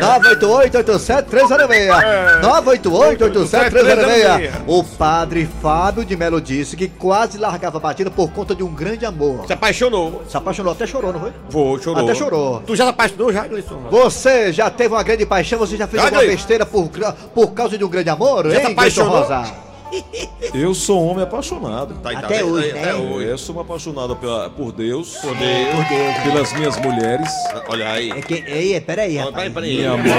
988-87306. 0.00 2.40
988-87306. 2.42 2.42
988-87306. 2.42 4.50
O 4.66 4.84
padre 4.84 5.48
Fábio 5.62 6.04
de 6.04 6.16
Melo 6.16 6.40
disse 6.40 6.76
que 6.76 6.88
quase 6.88 7.38
largava 7.38 7.78
a 7.78 7.80
batida 7.80 8.10
por 8.10 8.30
conta 8.30 8.54
de 8.54 8.62
um 8.62 8.72
grande 8.74 9.04
amor. 9.06 9.46
Se 9.46 9.52
apaixonou. 9.52 10.22
Se 10.28 10.36
apaixonou, 10.36 10.72
até 10.72 10.86
chorou, 10.86 11.12
não 11.12 11.20
foi? 11.20 11.32
Vou, 11.48 11.78
chorou. 11.78 12.04
Até 12.04 12.14
chorou. 12.14 12.60
Tu 12.66 12.76
já 12.76 12.84
se 12.84 12.90
apaixonou 12.90 13.32
já, 13.32 13.46
Gleison? 13.46 13.78
Você 13.90 14.52
já 14.52 14.70
teve 14.70 14.94
uma 14.94 15.02
grande 15.02 15.24
paixão? 15.26 15.58
Você 15.58 15.76
já 15.76 15.86
fez 15.86 16.00
Já, 16.02 16.08
alguma 16.08 16.22
Gleison. 16.22 16.36
besteira 16.38 16.66
por, 16.66 16.88
por 17.34 17.48
causa 17.52 17.76
de 17.78 17.84
um 17.84 17.88
grande 17.88 18.10
amor? 18.10 18.44
Já 18.50 18.60
se 18.60 18.66
hein, 18.68 18.74
Gleison 18.74 19.02
apaixonou? 19.04 19.20
Rosa? 19.20 19.69
Eu 20.54 20.74
sou 20.74 21.02
um 21.04 21.10
homem 21.10 21.22
apaixonado. 21.24 21.94
Tá, 22.02 22.10
tá, 22.12 22.18
Até 22.20 22.38
tá, 22.40 22.44
hoje, 22.44 22.72
né? 22.72 22.80
Até 22.82 22.94
hoje. 22.96 23.26
Eu 23.28 23.38
sou 23.38 23.56
um 23.56 23.60
apaixonado 23.60 24.16
pela, 24.16 24.50
por 24.50 24.72
Deus, 24.72 25.16
Por 25.16 25.34
Deus. 25.36 25.68
Por 25.74 25.84
Deus. 25.88 26.16
pelas 26.24 26.52
minhas 26.54 26.76
mulheres, 26.78 27.28
Olha 27.68 27.88
aí. 27.92 28.10
É 28.10 28.20
que, 28.20 28.34
ei, 28.34 28.80
peraí, 28.80 29.16
Olha, 29.18 29.26
rapaz. 29.26 29.52
Peraí, 29.52 29.52
peraí. 29.52 29.76
minha 29.76 29.96
mãe, 29.96 30.12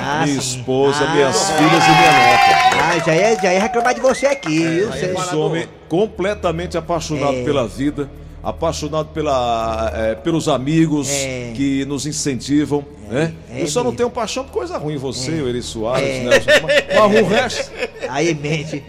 Ah, 0.00 0.22
minha 0.26 0.40
sim. 0.40 0.56
esposa, 0.58 1.04
Ah. 1.04 1.14
minhas 1.14 1.50
filhas 1.50 1.84
e 1.84 1.90
minha 1.90 2.12
neta. 2.12 2.62
Ah, 2.84 2.98
já 3.06 3.14
ia, 3.14 3.36
já 3.40 3.52
ia 3.54 3.60
reclamar 3.60 3.94
de 3.94 4.00
você 4.00 4.26
aqui, 4.26 4.62
é 4.64 5.04
Eu 5.12 5.18
sou 5.20 5.40
um 5.42 5.46
homem 5.46 5.68
completamente 5.88 6.76
apaixonado 6.76 7.36
É. 7.36 7.44
pela 7.44 7.66
vida, 7.68 8.10
apaixonado 8.42 9.08
pela, 9.10 9.92
eh, 9.94 10.14
pelos 10.16 10.48
amigos 10.48 11.08
É. 11.08 11.52
que 11.54 11.84
nos 11.84 12.06
incentivam, 12.06 12.84
né? 13.08 13.32
é 13.54 13.62
eu 13.62 13.66
só 13.68 13.84
não 13.84 13.94
tenho 13.94 14.10
paixão 14.10 14.42
por 14.44 14.52
coisa 14.52 14.76
ruim, 14.78 14.96
você, 14.96 15.30
o 15.30 15.48
Eri 15.48 15.62
Soares, 15.62 16.08
É. 16.08 16.20
Nelson, 16.24 16.50
mas, 16.62 16.84
mas 17.12 17.20
o 17.22 17.24
resto... 17.26 17.70
Aí 18.08 18.34
mente. 18.34 18.82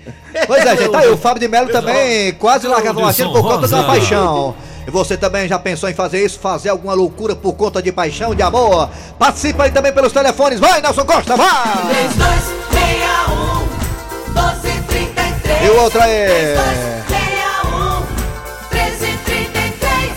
Pois 0.48 0.66
é, 0.66 0.76
gente, 0.76 0.90
tá 0.90 1.00
aí, 1.00 1.10
o 1.10 1.18
Fábio 1.18 1.40
de 1.42 1.48
Melo 1.48 1.70
também 1.70 2.34
quase 2.34 2.68
largava 2.68 3.00
a 3.00 3.04
batida 3.06 3.30
por 3.30 3.42
conta 3.42 3.68
de 3.68 3.74
uma 3.74 3.84
paixão. 3.84 4.56
E 4.86 4.92
você 4.92 5.16
também 5.16 5.48
já 5.48 5.58
pensou 5.58 5.88
em 5.90 5.94
fazer 5.94 6.26
isso, 6.26 6.40
fazer 6.40 6.68
alguma 6.70 6.94
loucura 6.94 7.34
por 7.36 7.54
conta 7.54 7.82
de 7.82 7.90
paixão, 7.92 8.36
de 8.36 8.42
amor? 8.42 8.90
Participa 9.18 9.64
aí 9.64 9.72
também 9.72 9.94
pelos 9.94 10.12
telefones, 10.12 10.60
vai 10.60 10.82
Nelson 10.82 11.06
Costa, 11.06 11.38
vai! 11.38 11.48
3261 11.88 13.64
1233 14.34 15.64
E 15.64 15.70
o 15.70 15.82
outro 15.84 16.02
aí? 16.02 17.03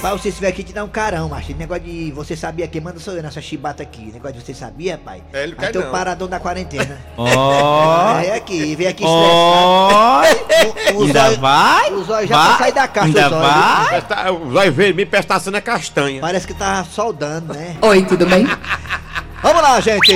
Rapaz, 0.07 0.23
você 0.23 0.29
estiver 0.29 0.47
aqui 0.49 0.63
te 0.63 0.73
dá 0.73 0.85
um 0.85 0.89
carão, 0.89 1.29
macho. 1.29 1.51
Esse 1.51 1.59
negócio 1.59 1.83
de 1.83 2.13
você 2.13 2.37
sabia 2.37 2.69
quem 2.69 2.81
manda 2.81 3.01
sou 3.01 3.15
eu 3.15 3.23
nessa 3.25 3.41
chibata 3.41 3.83
aqui. 3.83 4.13
Negócio 4.13 4.39
de 4.39 4.45
você 4.47 4.55
sabia, 4.55 4.97
pai? 4.97 5.21
É, 5.33 5.43
ele 5.43 5.55
Aí 5.59 5.67
quer 5.67 5.73
teu 5.73 5.83
não. 5.83 5.91
paradão 5.91 6.29
da 6.29 6.39
quarentena. 6.39 6.97
Ó, 7.19 8.17
É 8.21 8.37
aqui, 8.37 8.77
vem 8.77 8.87
aqui 8.87 9.03
ó, 9.05 10.23
estressado. 10.23 10.97
O- 10.97 11.01
o 11.01 11.07
ainda 11.07 11.21
zóio- 11.27 11.41
vai? 11.41 11.93
O 11.93 12.05
zóio 12.05 12.29
já 12.29 12.37
Vai? 12.37 12.59
sair 12.59 12.73
da 12.73 12.87
caixa, 12.87 13.07
Ainda 13.09 13.27
o 13.27 13.31
zóio. 13.31 13.43
vai? 13.43 13.89
Presta- 13.89 14.33
O 14.33 14.53
zóio 14.53 14.73
vermelho 14.73 15.11
parece 15.11 15.25
estar 15.25 15.41
sendo 15.41 15.57
a 15.57 15.61
castanha. 15.61 16.21
Parece 16.21 16.47
que 16.47 16.55
tá 16.55 16.85
soldando, 16.85 17.53
né? 17.53 17.77
Oi, 17.83 18.05
tudo 18.05 18.25
bem? 18.27 18.47
Vamos 19.43 19.61
lá, 19.63 19.81
gente! 19.81 20.13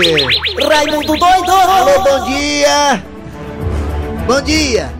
Raimundo 0.69 1.17
doido 1.17 1.51
Alô, 1.51 2.01
bom 2.05 2.25
dia! 2.27 3.03
Bom 4.25 4.41
dia! 4.41 4.93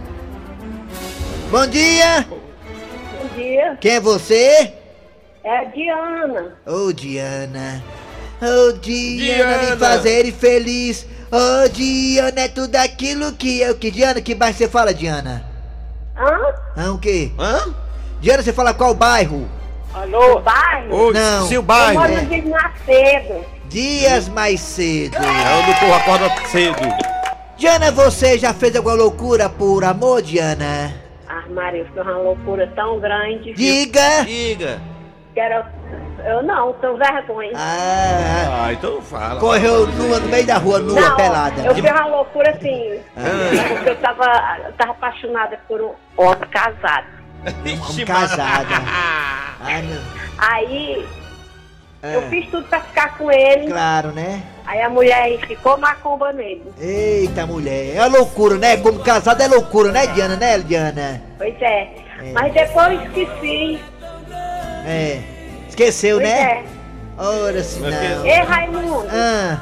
Bom 1.49 1.67
dia! 1.69 2.27
Bom 2.29 3.37
dia, 3.37 3.79
Quem 3.81 3.93
é 3.93 4.01
você? 4.01 4.75
É 5.51 5.59
a 5.59 5.65
Diana. 5.65 6.53
Ô, 6.67 6.93
Diana. 6.93 7.83
Ô, 8.41 8.73
Diana, 8.73 9.59
me 9.59 9.67
Diana. 9.67 9.77
fazer 9.77 10.33
feliz. 10.33 11.07
Ô, 11.31 11.69
Diana, 11.69 12.41
é 12.43 12.49
tudo 12.49 12.77
aquilo 12.77 13.33
que 13.33 13.61
eu 13.61 13.75
que. 13.77 13.91
Diana, 13.91 14.21
que 14.21 14.35
bairro 14.35 14.57
você 14.57 14.69
fala, 14.69 14.95
Diana? 14.95 15.45
Hã? 16.17 16.39
Ah, 16.77 16.91
o 16.93 16.99
quê? 16.99 17.31
Hã? 17.39 17.75
Diana, 18.21 18.43
você 18.43 18.53
fala 18.53 18.73
qual 18.75 18.95
bairro? 18.95 19.49
Alô? 19.93 20.41
Bairro? 20.41 21.09
Ô, 21.09 21.13
Não. 21.13 21.47
Sim, 21.49 21.55
o 21.55 21.59
Eu 21.59 21.63
bairro. 21.63 21.95
moro 22.01 22.13
é. 22.13 22.21
no 22.21 22.27
Dias 22.29 22.45
Macedo. 22.47 23.45
Dias 23.69 24.29
mais 24.29 24.61
cedo. 24.61 25.17
É 25.17 25.55
onde 25.61 25.71
o 25.71 25.81
povo 25.81 25.95
acorda 25.95 26.29
cedo. 26.51 26.79
Diana, 27.57 27.91
você 27.93 28.39
já 28.39 28.53
fez 28.55 28.75
alguma 28.75 28.95
loucura 28.95 29.49
por 29.49 29.85
amor, 29.85 30.23
Diana? 30.23 30.95
Ah, 31.29 31.43
Maria, 31.51 31.87
foi 31.93 32.03
uma 32.03 32.17
loucura 32.19 32.67
tão 32.75 32.99
grande. 32.99 33.53
Diga! 33.55 34.25
Diga. 34.25 34.81
Que 35.35 35.41
era... 35.41 35.67
Eu 36.25 36.43
não, 36.43 36.73
tenho 36.75 36.97
vergonha. 36.99 37.53
Ah, 37.55 38.65
Ah, 38.67 38.73
então 38.75 38.95
não 38.97 39.03
fala. 39.03 39.41
correu 39.41 39.87
nua 39.87 40.19
no 40.21 40.29
meio 40.29 40.47
da 40.47 40.59
rua, 40.59 40.79
nua, 40.81 41.01
não, 41.01 41.17
pelada. 41.17 41.63
eu 41.63 41.75
fiz 41.75 41.85
uma 41.91 42.07
loucura 42.07 42.51
assim. 42.51 43.01
Ah. 43.17 43.69
Porque 43.75 43.89
eu 43.89 43.97
tava, 43.97 44.59
eu 44.67 44.73
tava 44.75 44.91
apaixonada 44.93 45.59
por 45.67 45.81
um 45.81 45.93
homem 46.19 46.49
casado. 46.51 47.07
Ixi, 47.65 48.05
casada. 48.05 48.69
mano. 48.69 48.87
Ah, 49.63 49.83
não. 49.83 50.03
Aí 50.39 51.07
eu 52.03 52.21
É, 52.21 52.29
fiz 52.31 52.49
tudo 52.51 52.67
pra 52.69 52.81
ficar 52.81 53.17
com 53.19 53.31
ele. 53.31 53.71
claro, 53.71 54.11
né? 54.13 54.43
Aí 54.67 54.81
a 54.81 54.89
mulher 54.89 55.39
ficou 55.47 55.77
macumba 55.79 56.33
nele. 56.33 56.65
Eita, 56.79 57.47
mulher. 57.47 57.97
É 57.97 58.07
uma 58.07 58.19
loucura, 58.19 58.57
né? 58.57 58.79
Como 58.79 59.01
casado 59.01 59.43
é 59.43 59.49
loucura, 59.49 59.93
né, 59.93 60.07
Diana? 60.09 60.37
Né, 60.37 60.59
Diana? 60.61 61.23
Pois 61.37 61.55
é. 61.61 61.95
É. 62.23 62.33
Mas 62.33 62.53
depois 62.55 63.01
esqueci. 63.03 63.81
É. 64.87 65.21
Esqueceu, 65.69 66.19
Pois 66.19 66.29
né? 66.29 66.41
é. 66.43 66.65
Ora, 67.23 67.63
se 67.63 67.79
não. 67.81 68.25
Ei, 68.27 68.41
Raimundo, 68.41 69.07
Ah, 69.11 69.59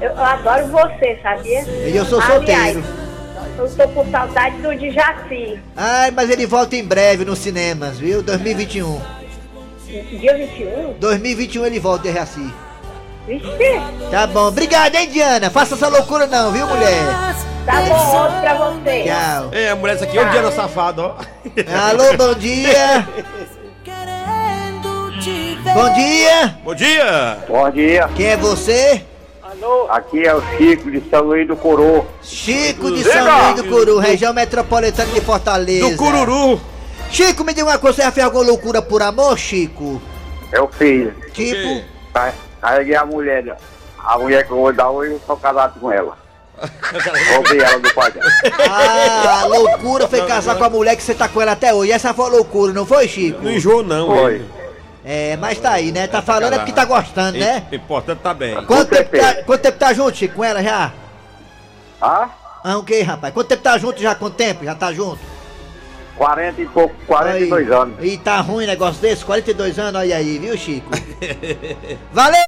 eu, 0.00 0.10
eu 0.10 0.24
adoro 0.24 0.66
você, 0.68 1.18
sabia? 1.22 1.62
e 1.62 1.96
eu 1.96 2.04
sou 2.04 2.20
solteiro. 2.22 2.82
Eu 3.56 3.68
tô 3.76 3.88
com 3.88 4.08
saudade 4.10 4.56
do 4.58 4.74
Djaci. 4.74 5.58
Ai, 5.76 6.10
mas 6.12 6.30
ele 6.30 6.46
volta 6.46 6.76
em 6.76 6.84
breve 6.84 7.24
nos 7.24 7.38
cinemas, 7.40 7.98
viu? 7.98 8.22
2021. 8.22 9.00
Dia 9.86 10.36
21? 10.36 10.92
2021 11.00 11.66
ele 11.66 11.80
volta 11.80 12.02
de 12.04 12.10
Reaci. 12.10 12.52
Vixe, 13.26 13.46
Tá 14.10 14.26
bom. 14.26 14.46
Obrigado, 14.48 14.94
hein, 14.94 15.08
Diana? 15.10 15.50
Faça 15.50 15.74
essa 15.74 15.88
loucura 15.88 16.26
não, 16.26 16.52
viu, 16.52 16.66
mulher? 16.66 17.02
tá 17.66 17.80
bom, 17.82 18.16
outro 18.22 18.40
pra 18.40 18.54
você. 18.54 19.04
Tchau. 19.04 19.48
É, 19.52 19.70
a 19.70 19.76
mulher, 19.76 19.94
essa 19.96 20.04
aqui 20.04 20.18
é 20.18 20.22
o 20.22 20.30
Diana 20.30 20.50
Safado, 20.52 21.02
ó. 21.02 21.14
Alô, 21.88 22.16
bom 22.16 22.34
dia. 22.34 23.06
Bom 25.78 25.92
dia. 25.94 26.58
Bom 26.64 26.74
dia. 26.74 27.38
Bom 27.48 27.70
dia, 27.70 28.10
Quem 28.16 28.26
é 28.26 28.36
você? 28.36 29.00
aqui 29.90 30.24
é 30.26 30.34
o 30.34 30.42
Chico 30.56 30.90
de 30.90 31.00
São 31.08 31.22
Luís 31.22 31.46
do 31.46 31.54
Coro. 31.54 32.04
Chico 32.20 32.90
de 32.90 33.04
Diga. 33.04 33.12
São 33.12 33.44
Luís 33.44 33.56
do 33.62 33.64
Curu, 33.68 33.98
região 34.00 34.34
metropolitana 34.34 35.12
de 35.12 35.20
Fortaleza. 35.20 35.88
Do 35.88 35.96
Cururu. 35.96 36.60
Chico, 37.12 37.44
me 37.44 37.54
diga 37.54 37.68
uma 37.68 37.78
coisa, 37.78 37.94
você 37.98 38.02
já 38.02 38.10
fez 38.10 38.26
alguma 38.26 38.44
loucura 38.44 38.82
por 38.82 39.02
amor, 39.02 39.38
Chico? 39.38 40.02
Eu 40.52 40.68
fiz. 40.76 41.10
Tipo, 41.32 41.84
Ca- 42.12 42.34
Carreguei 42.60 42.96
a 42.96 43.06
mulher, 43.06 43.56
a 44.04 44.18
mulher 44.18 44.44
que 44.46 44.50
eu 44.50 44.56
vou 44.56 44.72
dar 44.72 44.90
hoje, 44.90 45.12
eu 45.12 45.20
sou 45.24 45.36
casado 45.36 45.78
com 45.78 45.92
ela. 45.92 46.18
Roubei 47.34 47.60
ela 47.60 47.78
do 47.78 47.94
pai 47.94 48.10
dela. 48.10 48.28
ah, 48.68 49.42
a 49.42 49.46
loucura 49.46 50.08
foi 50.08 50.26
casar 50.26 50.56
com 50.58 50.64
a 50.64 50.70
mulher 50.70 50.96
que 50.96 51.04
você 51.04 51.14
tá 51.14 51.28
com 51.28 51.40
ela 51.40 51.52
até 51.52 51.72
hoje. 51.72 51.92
Essa 51.92 52.12
foi 52.12 52.26
a 52.26 52.30
loucura, 52.30 52.72
não 52.72 52.84
foi, 52.84 53.06
Chico? 53.06 53.40
Não 53.42 53.52
enjoou, 53.52 53.84
não. 53.84 54.08
Foi. 54.08 54.34
ele. 54.34 54.57
É, 55.04 55.36
mas 55.36 55.58
tá 55.58 55.72
aí, 55.72 55.92
né? 55.92 56.06
Tá 56.06 56.20
falando 56.20 56.54
é 56.54 56.58
porque 56.58 56.72
tá 56.72 56.84
gostando, 56.84 57.38
né? 57.38 57.66
O 57.70 57.74
importante 57.74 58.18
tá 58.18 58.34
bem. 58.34 58.54
Quanto 58.64 58.88
tempo, 58.90 59.16
tá, 59.16 59.34
quanto 59.44 59.60
tempo 59.60 59.78
tá 59.78 59.92
junto, 59.92 60.16
Chico, 60.16 60.34
com 60.34 60.44
ela 60.44 60.62
já? 60.62 60.92
Ah? 62.00 62.28
Ah, 62.64 62.76
o 62.76 62.82
que, 62.82 63.00
rapaz? 63.02 63.32
Quanto 63.32 63.46
tempo 63.48 63.62
tá 63.62 63.78
junto 63.78 64.00
já? 64.00 64.14
Quanto 64.14 64.34
tempo? 64.34 64.64
Já 64.64 64.74
tá 64.74 64.92
junto? 64.92 65.20
40 66.16 66.60
e 66.60 66.66
pouco, 66.66 66.94
42 67.06 67.70
Aí. 67.70 67.78
anos. 67.78 67.94
E 68.04 68.18
tá 68.18 68.40
ruim 68.40 68.66
negócio 68.66 69.00
desse? 69.00 69.24
42 69.24 69.78
anos, 69.78 70.00
olha 70.00 70.16
aí, 70.16 70.38
viu, 70.38 70.56
Chico? 70.58 70.90
Valeu! 72.12 72.44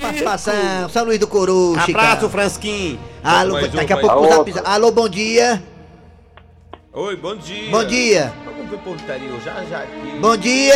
Participação, 0.00 0.88
São 0.88 1.04
Luís 1.04 1.18
do 1.18 1.26
Coru, 1.26 1.74
Chico. 1.84 1.98
Abraço, 1.98 2.28
Fransquim. 2.28 2.98
Alô, 3.22 3.60
daqui 3.68 3.92
a 3.92 3.96
um, 3.96 4.00
pouco 4.00 4.20
mais 4.20 4.30
o 4.30 4.34
um. 4.34 4.36
zap 4.38 4.52
zap- 4.52 4.66
Alô, 4.66 4.90
bom 4.90 5.08
dia. 5.08 5.62
Oi, 6.92 7.16
bom 7.16 7.36
dia. 7.36 7.70
Bom 7.70 7.84
dia. 7.84 8.32
O 8.70 8.78
povo 8.78 8.96
do 8.96 9.02
interior, 9.02 9.40
já, 9.42 9.64
já 9.64 9.78
aqui. 9.78 10.18
Bom 10.20 10.36
dia. 10.36 10.74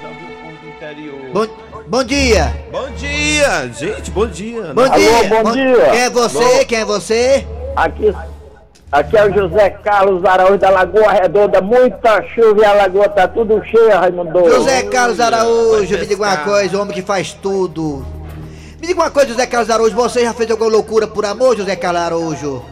Já 0.00 0.08
o 0.08 0.14
povo 0.14 0.56
do 0.62 0.68
interior. 0.68 1.30
Bom, 1.32 1.46
bom 1.88 2.04
dia. 2.04 2.54
Bom 2.70 2.88
dia, 2.92 3.68
gente, 3.68 4.10
bom 4.12 4.26
dia. 4.28 4.72
Bom 4.72 4.82
Alô, 4.82 4.94
dia. 4.94 5.42
bom 5.42 5.52
dia. 5.52 5.90
Quem 5.90 6.00
é 6.00 6.10
você? 6.10 6.64
Quem 6.64 6.78
é 6.78 6.84
você? 6.84 7.46
Aqui, 7.74 8.14
aqui 8.92 9.16
é 9.16 9.24
o 9.24 9.34
José 9.34 9.70
Carlos 9.70 10.24
Araújo 10.24 10.58
da 10.58 10.70
Lagoa 10.70 11.10
Redonda. 11.10 11.60
Muita 11.60 12.22
chuva 12.22 12.60
e 12.60 12.64
a 12.64 12.74
lagoa 12.74 13.08
tá 13.08 13.26
tudo 13.26 13.60
cheia, 13.64 13.98
Raimundo. 13.98 14.48
José 14.48 14.84
Carlos 14.84 15.18
Araújo, 15.18 15.98
me 15.98 16.06
diga 16.06 16.22
uma 16.22 16.36
coisa, 16.36 16.76
o 16.76 16.80
homem 16.80 16.94
que 16.94 17.02
faz 17.02 17.32
tudo. 17.32 18.06
Me 18.80 18.86
diga 18.86 19.00
uma 19.00 19.10
coisa, 19.10 19.30
José 19.30 19.46
Carlos 19.48 19.68
Araújo, 19.68 19.96
você 19.96 20.22
já 20.22 20.32
fez 20.32 20.48
alguma 20.48 20.70
loucura 20.70 21.08
por 21.08 21.24
amor, 21.24 21.56
José 21.56 21.74
Carlos 21.74 22.02
Araújo? 22.02 22.62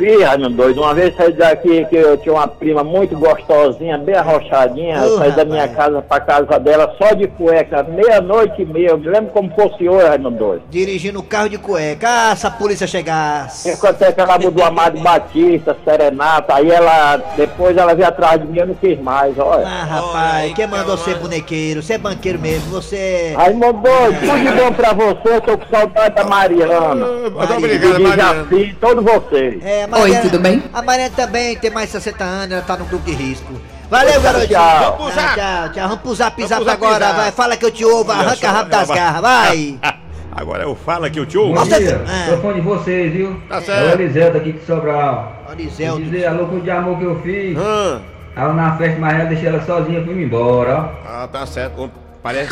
Fiz, 0.00 0.22
Raimundo 0.22 0.56
doido. 0.56 0.80
Uma 0.80 0.94
vez 0.94 1.14
saí 1.14 1.30
daqui 1.34 1.84
que 1.84 1.96
eu 1.96 2.16
tinha 2.16 2.32
uma 2.34 2.48
prima 2.48 2.82
muito 2.82 3.14
gostosinha, 3.18 3.98
bem 3.98 4.14
arrochadinha. 4.14 4.96
eu 4.96 5.14
Ô, 5.14 5.18
saí 5.18 5.32
da 5.32 5.44
minha 5.44 5.68
casa 5.68 6.00
pra 6.00 6.18
casa 6.20 6.58
dela 6.58 6.94
só 6.96 7.12
de 7.12 7.26
cueca, 7.26 7.82
meia-noite 7.82 8.62
e 8.62 8.64
meia. 8.64 8.88
Eu 8.88 8.98
me 8.98 9.08
lembro 9.08 9.30
como 9.30 9.50
fosse 9.54 9.86
hoje, 9.86 10.08
Raimundo 10.08 10.38
doido. 10.38 10.62
Dirigindo 10.70 11.20
o 11.20 11.22
carro 11.22 11.50
de 11.50 11.58
cueca. 11.58 12.08
Ah, 12.08 12.34
se 12.34 12.46
a 12.46 12.50
polícia 12.50 12.86
chegasse. 12.86 13.70
Enquanto 13.70 14.00
é 14.00 14.10
que 14.10 14.20
ela 14.20 14.38
mudou 14.38 14.64
Amado 14.64 14.98
Batista, 15.00 15.76
Serenata, 15.84 16.54
aí 16.54 16.70
ela, 16.70 17.18
depois 17.36 17.76
ela 17.76 17.94
veio 17.94 18.08
atrás 18.08 18.40
de 18.40 18.46
mim, 18.46 18.58
eu 18.58 18.68
não 18.68 18.74
quis 18.74 18.98
mais, 19.00 19.38
olha. 19.38 19.66
Ah, 19.66 19.84
rapaz, 19.84 20.54
quem 20.54 20.66
mandou 20.66 20.96
ser 20.96 21.16
bonequeiro? 21.16 21.82
Você 21.82 21.94
é 21.94 21.98
banqueiro 21.98 22.38
mesmo, 22.38 22.70
você... 22.70 23.34
Raimundo 23.36 23.82
doido, 23.82 24.20
tudo 24.20 24.38
de 24.38 24.62
bom 24.62 24.72
pra 24.72 24.92
você, 24.94 25.36
eu 25.36 25.40
tô 25.42 25.58
com 25.58 25.66
saudade 25.66 26.14
da 26.14 26.24
Mariana. 26.24 27.06
Muito 27.06 27.52
obrigado, 27.52 28.00
Mariana. 28.00 28.46
Todos 28.80 29.04
vocês. 29.04 29.62
É, 29.62 29.86
a 29.96 29.98
Mariana- 29.98 30.62
A 30.72 30.82
Mariana 30.82 31.12
também 31.16 31.56
tem 31.56 31.70
mais 31.70 31.86
de 31.86 31.92
60 31.92 32.24
anos, 32.24 32.52
ela 32.52 32.62
tá 32.62 32.76
no 32.76 32.84
grupo 32.84 33.04
de 33.04 33.12
risco. 33.12 33.52
Valeu, 33.90 34.20
garotinho. 34.20 34.48
tchau. 34.50 34.96
Vamos 34.98 35.12
pro 35.12 35.20
zap. 35.20 35.34
Tchau, 35.34 35.68
tchau. 35.72 35.88
Vamos 35.88 36.00
pro 36.02 36.14
zap, 36.14 36.34
Vamos 36.42 36.48
zap 36.66 36.70
agora, 36.70 37.06
zap. 37.06 37.16
vai. 37.16 37.32
Fala 37.32 37.56
que 37.56 37.64
eu 37.64 37.70
te 37.70 37.84
ouvo, 37.84 38.12
arranca 38.12 38.50
rápido 38.50 38.70
das 38.70 38.88
garras, 38.88 39.20
vai. 39.20 39.78
Agora 40.32 40.62
eu 40.62 40.76
falo 40.76 41.10
que 41.10 41.18
o 41.18 41.26
tio. 41.26 41.52
Bom 41.52 41.64
dia, 41.64 42.00
sou 42.28 42.38
fã 42.40 42.54
de 42.54 42.60
vocês, 42.60 43.12
viu? 43.12 43.36
Tá 43.48 43.56
É 43.56 43.58
o 43.58 43.62
certo. 43.62 44.00
Eliselto 44.00 44.36
aqui 44.38 44.52
de 44.52 44.64
Sobral. 44.64 45.32
Eliselto. 45.52 46.00
Vou 46.00 46.04
dizer 46.08 46.26
a 46.26 46.30
loucura 46.32 46.60
de 46.60 46.70
amor 46.70 46.98
que 46.98 47.04
eu 47.04 47.20
fiz. 47.20 47.58
Ah, 47.58 48.00
Aí 48.36 48.44
eu 48.44 48.54
na 48.54 48.76
festa 48.76 49.00
mais 49.00 49.18
ela 49.18 49.28
deixei 49.28 49.48
ela 49.48 49.60
sozinha, 49.66 50.04
fui 50.04 50.22
embora, 50.22 50.76
ó. 51.04 51.08
ah, 51.24 51.28
tá 51.30 51.44
certo. 51.44 51.90
Parece, 52.22 52.48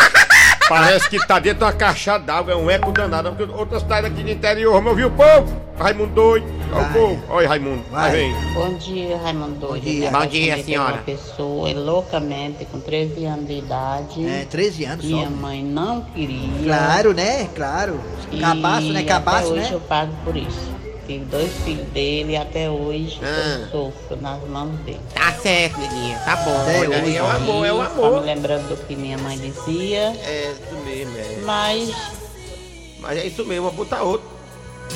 parece 0.69 1.09
que 1.09 1.19
tá 1.27 1.39
dentro 1.39 1.61
de 1.61 1.65
uma 1.65 1.73
caixa 1.73 2.19
d'água, 2.19 2.53
é 2.53 2.57
um 2.57 2.71
eco 2.71 2.93
danado. 2.93 3.33
Porque 3.33 3.53
outra 3.53 3.81
cidade 3.81 4.07
aqui 4.07 4.23
de 4.23 4.33
interior, 4.33 4.73
vamos 4.73 4.91
ouvir 4.91 5.07
o 5.07 5.11
povo? 5.11 5.69
Raimundo 5.79 6.13
doido. 6.13 6.47
Olha 6.73 6.87
o 6.87 6.93
povo. 6.93 7.23
Olha 7.31 7.49
Raimundo. 7.49 7.85
Vai, 7.91 8.11
vem. 8.11 8.35
Bom 8.53 8.75
dia, 8.75 9.17
Raimundo 9.17 9.55
Doido. 9.55 9.83
dia. 9.85 10.11
Bom 10.11 10.27
dia, 10.27 10.55
apaixonei 10.55 10.57
por 10.57 10.65
senhora. 10.65 10.93
Uma 10.93 11.03
pessoa 11.03 11.73
loucamente 11.73 12.65
com 12.67 12.81
13 12.81 13.25
anos 13.25 13.47
de 13.47 13.59
idade. 13.59 14.27
É, 14.27 14.45
13 14.45 14.85
anos 14.85 15.05
só. 15.05 15.11
Minha 15.17 15.31
mãe 15.31 15.65
não 15.65 16.03
queria. 16.03 16.65
Claro, 16.65 17.15
né? 17.15 17.49
Claro. 17.55 18.01
E 18.33 18.41
Cabaço, 18.41 18.93
né? 18.93 19.03
Cabaço, 19.05 19.39
até 19.39 19.61
hoje 19.61 19.71
né? 19.71 19.75
eu 19.77 19.81
pago 19.81 20.13
por 20.25 20.37
isso. 20.37 20.78
Tive 21.09 21.25
dois 21.25 21.51
filhos 21.65 21.89
dele 21.89 22.33
e 22.33 22.37
até 22.37 22.69
hoje 22.71 23.19
Ah. 23.23 23.61
eu 23.63 23.71
sofro 23.71 24.17
nas 24.21 24.41
mãos 24.45 24.79
dele. 24.81 25.01
Tá 25.15 25.33
certo, 25.33 25.81
Liguinha, 25.81 26.19
tá 26.19 26.37
bom. 26.37 26.61
Até 26.61 26.87
hoje. 26.89 27.17
é 27.17 27.23
o 27.23 27.27
amor, 27.27 27.67
é 27.67 27.73
o 27.73 27.77
Só 27.79 27.83
amor. 27.85 28.21
me 28.21 28.27
lembrando 28.27 28.69
do 28.69 28.77
que 28.87 28.95
minha 28.95 29.17
mãe 29.17 29.39
dizia. 29.39 30.15
É 30.23 30.53
isso 30.53 30.85
mesmo, 30.85 31.17
é. 31.19 31.39
Mas 31.45 31.91
Mas 33.01 33.19
é 33.19 33.27
isso 33.27 33.45
mesmo, 33.45 33.65
vou 33.71 33.73
botar 33.73 34.03
outro. 34.03 34.29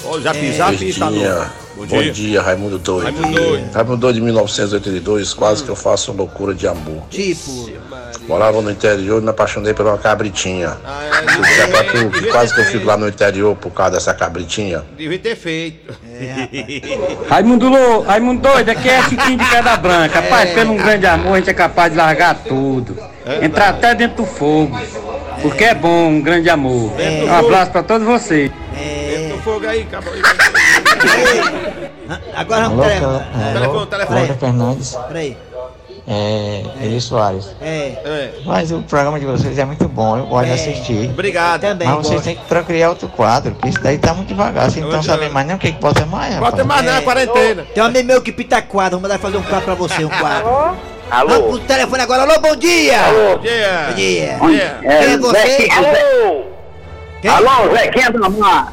Olha 0.05 0.19
o 0.19 0.21
zap 0.23 0.39
Bom 0.39 0.53
zap 0.53 0.93
tá 0.95 1.11
dia, 1.11 1.51
no. 1.77 1.87
bom 1.87 2.03
dia, 2.03 2.43
Raimundo 2.43 2.79
Doido. 2.79 3.05
Raimundo 3.05 3.41
Doido. 3.41 3.73
Raimundo 3.73 3.97
Doido 3.99 4.15
de 4.17 4.21
1982, 4.23 5.35
quase 5.35 5.63
que 5.63 5.69
eu 5.69 5.77
faço 5.77 6.13
loucura 6.13 6.55
de 6.55 6.67
amor. 6.67 7.03
Tipo. 7.11 7.71
Morava 8.29 8.63
no 8.63 8.71
interior 8.71 9.21
e 9.21 9.25
me 9.25 9.31
apaixonei 9.31 9.75
por 9.75 9.85
uma 9.85 9.99
cabritinha. 9.99 10.77
Disser 11.41 11.69
pra 11.71 11.85
tu 11.85 12.11
que 12.11 12.27
quase 12.31 12.55
que 12.55 12.61
eu 12.61 12.65
fico 12.67 12.87
lá 12.87 12.97
no 12.97 13.09
interior 13.09 13.57
por 13.57 13.71
causa 13.71 13.93
dessa 13.93 14.15
cabritinha. 14.15 14.85
Devia 14.97 15.19
ter 15.19 15.35
feito. 15.37 15.93
Raimundo, 17.29 17.69
Lô, 17.69 18.03
Raimundo 18.03 18.43
doido, 18.43 18.69
aqui 18.69 18.89
é 18.89 19.03
Chiquinho 19.03 19.39
de 19.39 19.45
Pedra 19.51 19.77
Branca. 19.77 20.21
Rapaz, 20.21 20.51
pelo 20.51 20.73
um 20.73 20.77
grande 20.77 21.07
amor, 21.07 21.35
a 21.35 21.37
gente 21.39 21.51
é 21.51 21.55
capaz 21.55 21.91
de 21.91 21.99
largar 21.99 22.37
tudo. 22.45 22.97
Entrar 23.43 23.71
até 23.71 23.95
dentro 23.95 24.19
do 24.19 24.27
fogo. 24.27 24.79
Porque 25.41 25.65
é 25.65 25.75
bom, 25.75 26.09
um 26.09 26.21
grande 26.21 26.49
amor. 26.49 26.93
Um 27.25 27.35
abraço 27.35 27.73
pra 27.73 27.83
todos 27.83 28.07
vocês. 28.07 28.51
O 28.51 28.92
fogo 29.43 29.67
aí, 29.67 29.83
acabou. 29.83 30.13
Agora 32.35 32.69
vamos 32.69 32.85
Alô, 32.85 32.91
telefone. 32.91 33.53
Telefone, 33.53 33.87
telefone. 33.87 34.35
Fernandes. 34.39 34.97
Peraí. 35.09 35.37
É, 36.07 36.65
Eli 36.81 37.01
Soares. 37.01 37.55
É. 37.61 38.33
Mas 38.45 38.73
o 38.73 38.83
programa 38.83 39.21
de 39.21 39.27
vocês 39.27 39.57
é 39.59 39.65
muito 39.65 39.89
bom, 39.89 40.19
eu 40.19 40.27
gosto 40.27 40.47
de 40.47 40.53
assistir. 40.53 41.11
Obrigado. 41.11 41.61
Também 41.61 41.87
Mas 41.88 42.07
vocês 42.07 42.23
têm 42.23 42.35
que 42.35 42.45
procriar 42.45 42.90
outro 42.90 43.09
quadro, 43.09 43.53
porque 43.53 43.69
isso 43.69 43.81
daí 43.81 43.99
tá 43.99 44.12
muito 44.12 44.29
devagar. 44.29 44.69
Vocês 44.71 44.85
não 44.85 44.88
estão 44.88 45.03
sabendo 45.03 45.33
mais 45.33 45.47
nem 45.47 45.55
o 45.55 45.59
que, 45.59 45.71
que 45.71 45.81
bota 45.81 46.05
mais, 46.07 46.35
rapaz. 46.35 46.55
Bota 46.55 46.64
mais 46.64 46.85
na 46.85 47.03
quarentena. 47.03 47.64
Tem 47.73 47.83
um 47.83 47.87
amigo 47.87 48.07
meu 48.09 48.21
que 48.21 48.33
pinta 48.33 48.61
quadro, 48.61 48.99
vou 48.99 49.03
mandar 49.03 49.19
fazer 49.21 49.37
um 49.37 49.43
quadro 49.43 49.64
pra 49.64 49.75
você, 49.75 50.05
um 50.05 50.09
quadro. 50.19 50.77
Alô? 51.11 51.29
Vamos 51.29 51.59
pro 51.59 51.69
telefone 51.69 52.03
agora, 52.03 52.23
alô, 52.23 52.40
bom 52.40 52.57
dia! 52.57 53.01
Alô? 53.01 53.37
Bom 53.37 53.43
dia. 53.43 53.87
Bom 53.88 53.95
dia! 53.95 54.37
Bom 54.40 54.51
dia. 54.51 54.79
Quem 54.81 55.12
é 55.12 55.19
você? 55.19 55.69
Alô? 55.71 56.45
Quem? 57.21 57.31
Alô, 57.31 57.77
Zequinha 57.77 58.11
da 58.11 58.29
Mata. 58.29 58.73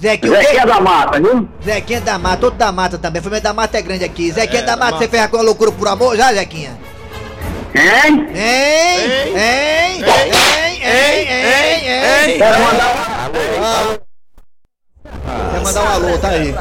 Zequinha? 0.00 0.40
Zequinha 0.40 0.66
da 0.66 0.80
Mata, 0.80 1.20
viu? 1.20 1.48
Zequinha 1.64 2.00
da 2.00 2.18
Mata, 2.18 2.46
outro 2.46 2.58
da 2.58 2.70
Mata 2.70 2.98
também. 2.98 3.18
A 3.18 3.22
família 3.22 3.40
da 3.40 3.52
Mata 3.52 3.78
é 3.78 3.82
grande 3.82 4.04
aqui. 4.04 4.30
Zequinha 4.30 4.62
É, 4.62 4.64
da 4.64 4.76
da 4.76 4.84
Mata, 4.84 4.98
você 4.98 5.08
fez 5.08 5.22
alguma 5.22 5.42
loucura 5.42 5.72
por 5.72 5.88
amor 5.88 6.16
já, 6.16 6.32
Zequinha? 6.32 6.78
Hein? 7.74 8.28
Hein? 8.34 9.10
Hein? 9.34 10.04
Hein? 10.04 10.32
Hein? 10.82 11.28
Hein? 11.30 12.30
Hein? 12.30 12.38
Quero 12.38 12.60
mandar 12.60 13.08
Quer 15.52 15.60
mandar 15.62 15.82
um 15.82 15.88
alô, 15.88 16.18
tá 16.18 16.28
aí. 16.28 16.54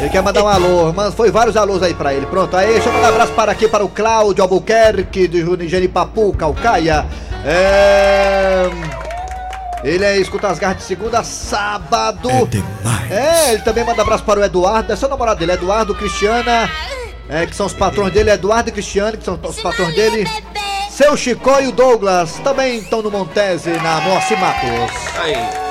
Ele 0.00 0.08
quer 0.10 0.22
mandar 0.22 0.44
um 0.44 0.48
alô, 0.48 0.92
mas 0.92 1.14
foi 1.14 1.30
vários 1.30 1.56
alôs 1.56 1.82
aí 1.82 1.94
pra 1.94 2.12
ele. 2.12 2.26
Pronto, 2.26 2.56
aí 2.56 2.74
deixa 2.74 2.88
eu 2.88 2.92
mandar 2.92 3.08
um 3.08 3.10
abraço 3.10 3.32
para 3.32 3.52
aqui 3.52 3.66
para 3.66 3.84
o 3.84 3.88
Cláudio 3.88 4.42
Albuquerque, 4.42 5.26
de 5.26 5.68
Jeripapu, 5.68 6.32
Calcaia. 6.36 7.06
É. 7.44 8.68
Ele 9.82 10.04
é 10.04 10.18
escuta 10.18 10.48
as 10.48 10.58
garras 10.58 10.78
de 10.78 10.84
segunda 10.84 11.20
a 11.20 11.24
sábado. 11.24 12.28
É, 13.10 13.52
ele 13.52 13.62
também 13.62 13.84
manda 13.84 14.02
abraço 14.02 14.24
para 14.24 14.40
o 14.40 14.44
Eduardo, 14.44 14.92
é 14.92 14.96
seu 14.96 15.08
namorado 15.08 15.38
dele, 15.38 15.52
Eduardo, 15.52 15.94
Cristiana, 15.94 16.70
é, 17.28 17.46
que 17.46 17.54
são 17.54 17.66
os 17.66 17.72
patrões 17.72 18.12
dele, 18.12 18.30
Eduardo 18.30 18.68
e 18.68 18.72
Cristiane, 18.72 19.16
que 19.16 19.24
são 19.24 19.38
os 19.42 19.60
patrões 19.60 19.94
dele. 19.94 20.28
Seu 20.90 21.16
Chicó 21.16 21.60
e 21.60 21.68
o 21.68 21.72
Douglas 21.72 22.32
também 22.42 22.78
estão 22.78 23.00
no 23.00 23.10
Montese, 23.10 23.70
na 23.70 24.00
Moacir 24.00 24.38
Matos. 24.38 24.96
Aí. 25.16 25.68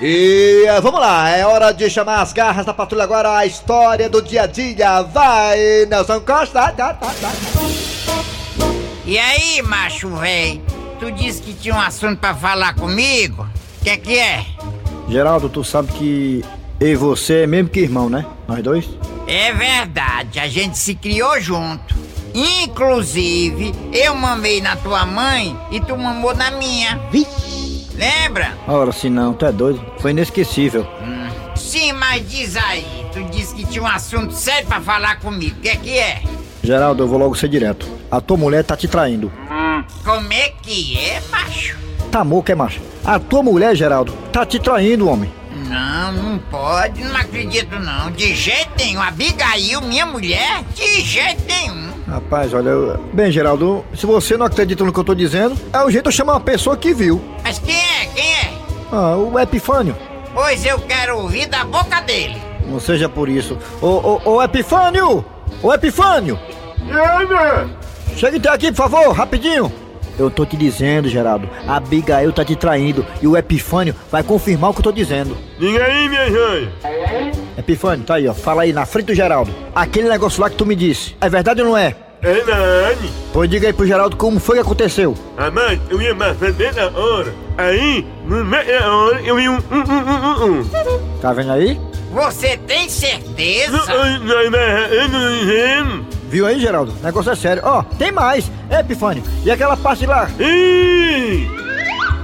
E 0.00 0.64
eh, 0.66 0.80
vamos 0.80 1.00
lá, 1.00 1.28
é 1.28 1.44
hora 1.44 1.72
de 1.72 1.90
chamar 1.90 2.22
as 2.22 2.32
garras 2.32 2.64
da 2.64 2.72
patrulha 2.72 3.02
agora, 3.02 3.36
a 3.36 3.44
história 3.44 4.08
do 4.08 4.22
dia 4.22 4.42
a 4.42 4.46
dia. 4.46 5.02
Vai, 5.02 5.58
Nelson 5.90 6.20
Costa. 6.20 6.72
Tá, 6.72 6.94
tá, 6.94 7.12
tá. 7.20 7.32
E 9.04 9.18
aí, 9.18 9.60
macho 9.62 10.08
véi? 10.16 10.62
Tu 10.98 11.12
disse 11.12 11.40
que 11.42 11.54
tinha 11.54 11.74
um 11.74 11.80
assunto 11.80 12.18
pra 12.18 12.34
falar 12.34 12.74
comigo? 12.74 13.46
O 13.80 13.84
que 13.84 13.96
que 13.96 14.18
é? 14.18 14.44
Geraldo, 15.08 15.48
tu 15.48 15.62
sabe 15.62 15.92
que 15.92 16.44
eu 16.80 16.88
e 16.88 16.96
você 16.96 17.42
é 17.42 17.46
mesmo 17.46 17.68
que 17.68 17.80
irmão, 17.80 18.10
né? 18.10 18.26
Nós 18.46 18.62
dois? 18.62 18.88
É 19.26 19.52
verdade, 19.52 20.40
a 20.40 20.48
gente 20.48 20.76
se 20.76 20.94
criou 20.94 21.40
junto. 21.40 21.94
Inclusive, 22.34 23.72
eu 23.92 24.14
mamei 24.14 24.60
na 24.60 24.76
tua 24.76 25.06
mãe 25.06 25.56
e 25.70 25.80
tu 25.80 25.96
mamou 25.96 26.34
na 26.34 26.50
minha. 26.50 27.00
Lembra? 27.94 28.56
Ora, 28.66 28.92
se 28.92 29.08
não, 29.08 29.32
tu 29.32 29.46
é 29.46 29.52
doido. 29.52 29.84
Foi 29.98 30.10
inesquecível. 30.10 30.86
Sim, 31.56 31.92
mas 31.92 32.28
diz 32.28 32.56
aí, 32.56 33.06
tu 33.12 33.22
disse 33.24 33.54
que 33.54 33.64
tinha 33.66 33.82
um 33.82 33.86
assunto 33.86 34.32
sério 34.32 34.66
pra 34.66 34.80
falar 34.80 35.18
comigo. 35.20 35.56
O 35.58 35.60
que 35.60 35.76
que 35.76 35.98
é? 35.98 36.22
Geraldo, 36.62 37.02
eu 37.02 37.08
vou 37.08 37.18
logo 37.18 37.34
ser 37.34 37.48
direto. 37.48 37.86
A 38.10 38.20
tua 38.20 38.36
mulher 38.36 38.64
tá 38.64 38.76
te 38.76 38.88
traindo. 38.88 39.32
Como 40.04 40.32
é 40.32 40.50
que 40.62 40.98
é, 40.98 41.22
macho? 41.30 41.76
Tá 42.10 42.24
moca, 42.24 42.52
é 42.52 42.54
macho? 42.54 42.80
A 43.04 43.18
tua 43.18 43.42
mulher, 43.42 43.74
Geraldo, 43.74 44.12
tá 44.32 44.44
te 44.46 44.58
traindo, 44.58 45.08
homem. 45.08 45.32
Não, 45.68 46.12
não 46.12 46.38
pode, 46.38 47.04
não 47.04 47.16
acredito 47.16 47.78
não. 47.78 48.10
De 48.10 48.34
jeito 48.34 48.70
nenhum. 48.78 49.02
Abigail, 49.02 49.80
minha 49.82 50.06
mulher, 50.06 50.62
de 50.74 51.00
jeito 51.02 51.42
nenhum. 51.46 51.92
Rapaz, 52.06 52.54
olha, 52.54 52.70
eu... 52.70 52.98
bem, 53.12 53.30
Geraldo, 53.30 53.84
se 53.94 54.06
você 54.06 54.36
não 54.36 54.46
acredita 54.46 54.82
no 54.84 54.92
que 54.92 54.98
eu 54.98 55.04
tô 55.04 55.14
dizendo, 55.14 55.58
é 55.72 55.82
o 55.84 55.90
jeito 55.90 56.04
de 56.04 56.08
eu 56.08 56.12
chamar 56.12 56.34
uma 56.34 56.40
pessoa 56.40 56.76
que 56.76 56.94
viu. 56.94 57.22
Mas 57.44 57.58
quem 57.58 57.76
é? 57.76 58.06
Quem 58.14 58.32
é? 58.34 58.52
Ah, 58.90 59.16
o 59.16 59.38
Epifânio. 59.38 59.94
Pois 60.32 60.64
eu 60.64 60.78
quero 60.80 61.18
ouvir 61.18 61.46
da 61.46 61.64
boca 61.64 62.00
dele. 62.00 62.40
Não 62.66 62.80
seja 62.80 63.08
por 63.08 63.28
isso. 63.28 63.58
Ô, 63.82 63.86
ô, 63.86 64.20
ô, 64.24 64.42
Epifânio! 64.42 65.24
Ô, 65.62 65.72
Epifânio! 65.72 66.38
Chega 68.18 68.36
então 68.36 68.52
aqui, 68.52 68.72
por 68.72 68.90
favor, 68.90 69.12
rapidinho. 69.12 69.72
Eu 70.18 70.28
tô 70.28 70.44
te 70.44 70.56
dizendo, 70.56 71.08
Geraldo, 71.08 71.48
a 71.68 71.76
Abigail 71.76 72.32
tá 72.32 72.44
te 72.44 72.56
traindo 72.56 73.06
e 73.22 73.28
o 73.28 73.36
Epifânio 73.36 73.94
vai 74.10 74.24
confirmar 74.24 74.70
o 74.70 74.74
que 74.74 74.80
eu 74.80 74.82
tô 74.82 74.90
dizendo. 74.90 75.36
Diga 75.56 75.84
aí, 75.84 76.08
minha 76.08 76.28
joia. 76.28 76.72
Epifânio, 77.56 78.04
tá 78.04 78.16
aí, 78.16 78.26
ó. 78.26 78.34
Fala 78.34 78.62
aí, 78.62 78.72
na 78.72 78.84
frente 78.84 79.06
do 79.06 79.14
Geraldo. 79.14 79.54
Aquele 79.72 80.08
negócio 80.08 80.42
lá 80.42 80.50
que 80.50 80.56
tu 80.56 80.66
me 80.66 80.74
disse, 80.74 81.14
é 81.20 81.28
verdade 81.28 81.62
ou 81.62 81.68
não 81.68 81.78
é? 81.78 81.94
É 82.20 82.32
verdade. 82.32 83.08
Pois 83.32 83.48
diga 83.48 83.68
aí 83.68 83.72
pro 83.72 83.86
Geraldo 83.86 84.16
como 84.16 84.40
foi 84.40 84.56
que 84.56 84.62
aconteceu. 84.62 85.14
Amante, 85.36 85.82
eu 85.88 86.02
ia 86.02 86.12
mais 86.12 86.36
fazer 86.36 86.74
na 86.74 86.86
hora. 86.86 87.32
Aí, 87.56 88.04
no 88.26 88.44
meio 88.44 88.80
da 88.80 88.92
hora, 88.96 89.20
eu 89.20 89.36
vi 89.36 89.48
um 89.48 89.54
um 89.54 89.58
um 89.58 90.00
um 90.00 90.56
um. 90.56 90.60
um. 90.60 91.18
Tá 91.20 91.32
vendo 91.32 91.52
aí? 91.52 91.80
Você 92.10 92.56
tem 92.66 92.88
certeza? 92.88 93.76
Não, 93.86 94.18
não, 94.18 94.50
não, 94.50 94.58
eu 94.58 95.08
não 95.08 95.36
entendo. 95.36 96.17
Viu 96.28 96.46
aí, 96.46 96.60
Geraldo? 96.60 96.92
O 97.00 97.04
negócio 97.04 97.32
é 97.32 97.36
sério. 97.36 97.62
Ó, 97.64 97.82
tem 97.82 98.12
mais. 98.12 98.50
É, 98.68 98.80
Epifânio. 98.80 99.22
E 99.44 99.50
aquela 99.50 99.76
parte 99.76 100.06
lá? 100.06 100.28
Ih! 100.38 101.48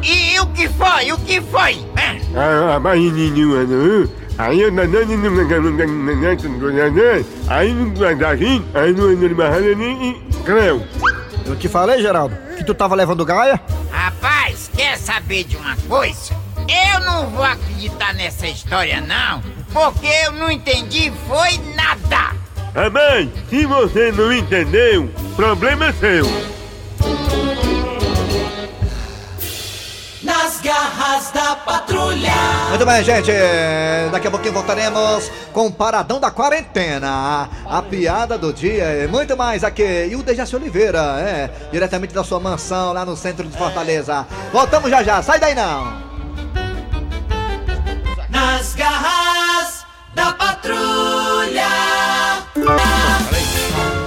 E 0.03 0.35
E 0.35 0.41
o 0.41 0.47
que 0.49 0.69
foi? 0.69 1.13
O 1.13 1.19
que 1.19 1.41
foi? 1.41 1.79
Ah, 2.37 2.79
mas. 2.79 3.01
Aí 4.37 4.61
eu 4.61 4.71
não 4.71 4.83
aí 7.49 7.73
não 7.73 7.93
assim, 8.27 8.65
aí 8.75 8.93
não 8.95 10.43
creu. 10.43 10.87
Eu 11.47 11.57
te 11.57 11.69
falei, 11.69 12.03
Geraldo, 12.03 12.37
que 12.57 12.65
tu 12.65 12.75
tava 12.75 12.95
levando 12.95 13.25
gaia? 13.25 13.61
Rapaz, 13.91 14.71
quer 14.77 14.99
saber 14.99 15.45
de 15.45 15.57
uma 15.57 15.77
coisa? 15.89 16.35
Eu 16.69 17.01
não 17.01 17.31
vou 17.31 17.45
acreditar 17.45 18.13
nessa 18.15 18.47
história, 18.49 19.01
não, 19.01 19.41
porque 19.73 20.07
eu 20.25 20.33
não 20.33 20.51
entendi 20.51 21.13
foi 21.29 21.59
nada. 21.77 22.44
Rapaz, 22.75 23.29
se 23.49 23.67
você 23.67 24.11
não 24.11 24.33
entendeu, 24.33 25.09
problema 25.37 25.87
é 25.87 25.93
seu. 25.93 26.25
Nas 30.25 30.61
garras 30.61 31.31
da 31.31 31.55
patrulha. 31.55 32.33
Muito 32.71 32.85
bem, 32.85 33.05
gente. 33.05 33.31
Daqui 34.11 34.27
a 34.27 34.31
pouquinho 34.31 34.55
voltaremos 34.55 35.31
com 35.53 35.69
o 35.69 35.73
Paradão 35.73 36.19
da 36.19 36.33
Quarentena. 36.33 37.49
A 37.65 37.81
piada 37.81 38.37
do 38.37 38.53
dia 38.53 39.05
e 39.05 39.07
muito 39.07 39.37
mais 39.37 39.63
aqui. 39.63 40.09
E 40.11 40.17
o 40.17 40.23
Dejaci 40.25 40.57
Oliveira, 40.57 41.21
é, 41.21 41.51
diretamente 41.71 42.13
da 42.13 42.25
sua 42.25 42.41
mansão 42.41 42.93
lá 42.93 43.05
no 43.05 43.17
centro 43.17 43.47
de 43.47 43.57
Fortaleza. 43.57 44.27
Voltamos 44.53 44.91
já 44.91 45.01
já. 45.05 45.23
Sai 45.23 45.39
daí 45.39 45.55
não. 45.55 46.03
Nas 48.31 48.75
garras 48.75 49.87
da 50.13 50.33
patrulha. 50.33 51.24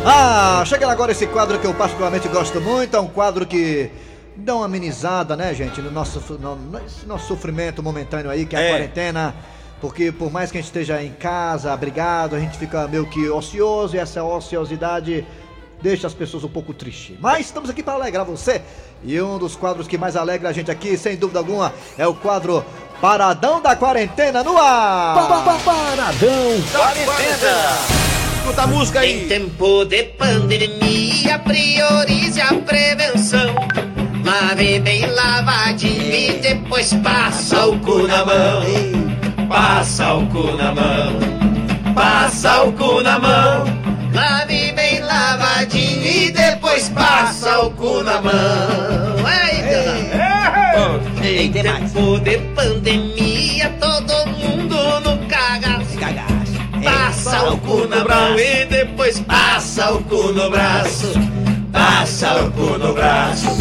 Ah, 0.05 0.63
chegando 0.65 0.91
agora 0.91 1.11
esse 1.11 1.27
quadro 1.27 1.59
que 1.59 1.67
eu 1.67 1.73
particularmente 1.73 2.27
gosto 2.27 2.59
muito. 2.61 2.95
É 2.95 2.99
um 2.99 3.07
quadro 3.07 3.45
que 3.45 3.91
dá 4.35 4.55
uma 4.55 4.65
amenizada, 4.65 5.35
né, 5.35 5.53
gente, 5.53 5.81
no 5.81 5.91
nosso, 5.91 6.19
no, 6.39 6.55
nesse 6.55 7.05
nosso 7.05 7.27
sofrimento 7.27 7.83
momentâneo 7.83 8.29
aí, 8.31 8.45
que 8.45 8.55
é 8.55 8.59
a 8.59 8.61
É. 8.61 8.69
quarentena. 8.69 9.35
Porque 9.79 10.11
por 10.11 10.31
mais 10.31 10.51
que 10.51 10.57
a 10.57 10.61
gente 10.61 10.69
esteja 10.69 11.03
em 11.03 11.11
casa, 11.11 11.71
abrigado, 11.71 12.35
a 12.35 12.39
gente 12.39 12.57
fica 12.57 12.87
meio 12.87 13.05
que 13.07 13.29
ocioso 13.29 13.95
e 13.95 13.99
essa 13.99 14.23
ociosidade 14.23 15.23
deixa 15.81 16.07
as 16.07 16.13
pessoas 16.15 16.43
um 16.43 16.49
pouco 16.49 16.73
tristes. 16.73 17.15
Mas 17.19 17.45
estamos 17.45 17.69
aqui 17.69 17.83
para 17.83 17.93
alegrar 17.93 18.25
você. 18.25 18.61
E 19.03 19.21
um 19.21 19.37
dos 19.37 19.55
quadros 19.55 19.87
que 19.87 19.95
mais 19.95 20.15
alegra 20.15 20.49
a 20.49 20.53
gente 20.53 20.71
aqui, 20.71 20.97
sem 20.97 21.15
dúvida 21.15 21.37
alguma, 21.37 21.71
é 21.95 22.07
o 22.07 22.15
quadro 22.15 22.65
Paradão 22.99 23.61
da 23.61 23.75
Quarentena 23.75 24.43
no 24.43 24.57
ar! 24.57 25.13
Paradão 25.15 26.57
Escuta 28.47 28.63
a 28.63 28.67
música 28.67 28.99
aí. 29.01 29.25
Em 29.25 29.27
tempo 29.27 29.83
de 29.83 30.03
pandemia, 30.03 31.37
priorize 31.39 32.39
a 32.39 32.53
prevenção. 32.53 33.53
Lave 34.23 34.79
bem 34.79 35.05
lavadinho 35.05 36.13
e 36.13 36.31
depois 36.39 36.93
passa 37.03 37.67
o 37.67 37.77
cu 37.79 38.07
na 38.07 38.25
mão. 38.25 38.63
Passa 39.49 40.13
o 40.13 40.25
cu 40.27 40.55
na 40.55 40.73
mão. 40.73 41.19
Passa 41.93 42.63
o 42.63 42.71
cu 42.71 43.01
na 43.01 43.19
mão. 43.19 43.65
Lave 44.13 44.71
bem 44.71 45.01
lavadinho 45.01 46.05
e 46.05 46.31
depois 46.31 46.87
passa 46.87 47.59
o 47.59 47.71
cu 47.71 48.01
na 48.01 48.21
mão. 48.21 49.17
Eita! 49.51 50.07
Em 51.21 51.51
tempo 51.51 52.17
de 52.21 52.37
pandemia, 52.55 53.26
Passa 57.29 57.49
o 57.49 57.57
cu 57.57 57.87
na 57.89 58.05
mão 58.05 58.39
e 58.39 58.65
depois 58.67 59.19
passa 59.19 59.91
o 59.91 60.01
cu 60.05 60.31
no 60.31 60.49
braço. 60.49 61.11
Passa 61.73 62.41
o 62.41 62.51
cu 62.51 62.77
no 62.77 62.93
braço. 62.93 63.57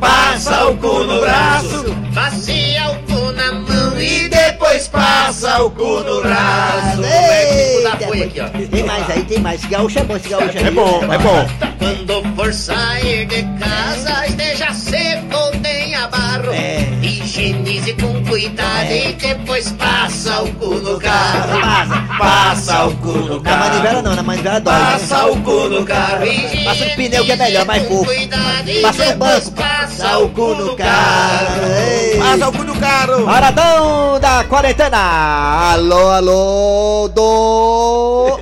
Passa 0.00 0.64
o 0.68 0.76
cu 0.78 1.04
no 1.04 1.20
braço. 1.20 1.94
Passeia 2.14 2.90
o 2.90 2.96
cu 3.00 3.32
na 3.32 3.52
mão 3.52 4.00
e 4.00 4.30
depois 4.30 4.88
passa 4.88 5.62
o 5.62 5.70
cu 5.72 6.00
no 6.00 6.22
braço. 6.22 7.02
Eita, 7.02 7.96
Eita, 7.96 8.06
foi 8.06 8.22
aqui, 8.22 8.40
ó. 8.40 8.48
Tem 8.48 8.84
mais 8.84 9.10
aí, 9.10 9.24
tem 9.24 9.40
mais. 9.40 9.60
Esse 9.60 9.68
gaúcho 9.68 9.98
é 9.98 10.04
bom, 10.04 10.16
esse 10.16 10.28
gaúcho 10.30 10.58
aí. 10.58 10.64
É 10.64 10.70
bom, 10.70 11.00
é 11.12 11.18
bom. 11.18 11.46
Quando 11.78 12.34
for 12.34 12.54
sair 12.54 13.26
de 13.26 13.42
casa, 13.58 14.26
esteja 14.26 14.72
seco 14.72 15.50
tenha 15.62 16.08
barro. 16.08 16.50
Higienize 17.32 17.94
com 17.94 18.22
cuidado 18.26 18.92
e 18.92 19.14
depois 19.14 19.72
passa 19.72 20.42
o 20.42 20.52
cu 20.52 20.74
no 20.74 21.00
carro. 21.00 22.18
Passa 22.18 22.84
o 22.84 22.94
cu 22.96 23.08
no 23.08 23.36
Na 23.36 23.50
carro. 23.50 23.58
manivela 23.70 24.02
não, 24.02 24.14
na 24.14 24.22
manivela 24.22 24.60
dói. 24.60 24.74
Passa 24.74 25.26
o 25.28 25.40
cu 25.40 25.68
no 25.70 25.82
carro. 25.82 26.26
Passa 26.62 26.84
no 26.84 26.90
pneu 26.90 27.24
que 27.24 27.32
é 27.32 27.36
melhor, 27.36 27.64
mais 27.64 27.88
fofo. 27.88 28.10
Passa 28.82 29.12
no 29.12 29.16
banco. 29.16 29.50
Passa 29.52 30.18
o 30.18 30.28
cu 30.28 30.54
no 30.56 30.76
carro. 30.76 31.62
Ei. 31.88 32.18
Passa 32.18 32.48
o 32.48 32.52
cu 32.52 32.64
no 32.64 32.76
carro. 32.76 33.24
Paradão 33.24 34.20
da 34.20 34.44
Quarentena! 34.44 35.72
Alô, 35.72 36.10
alô, 36.10 37.08
do... 37.14 38.40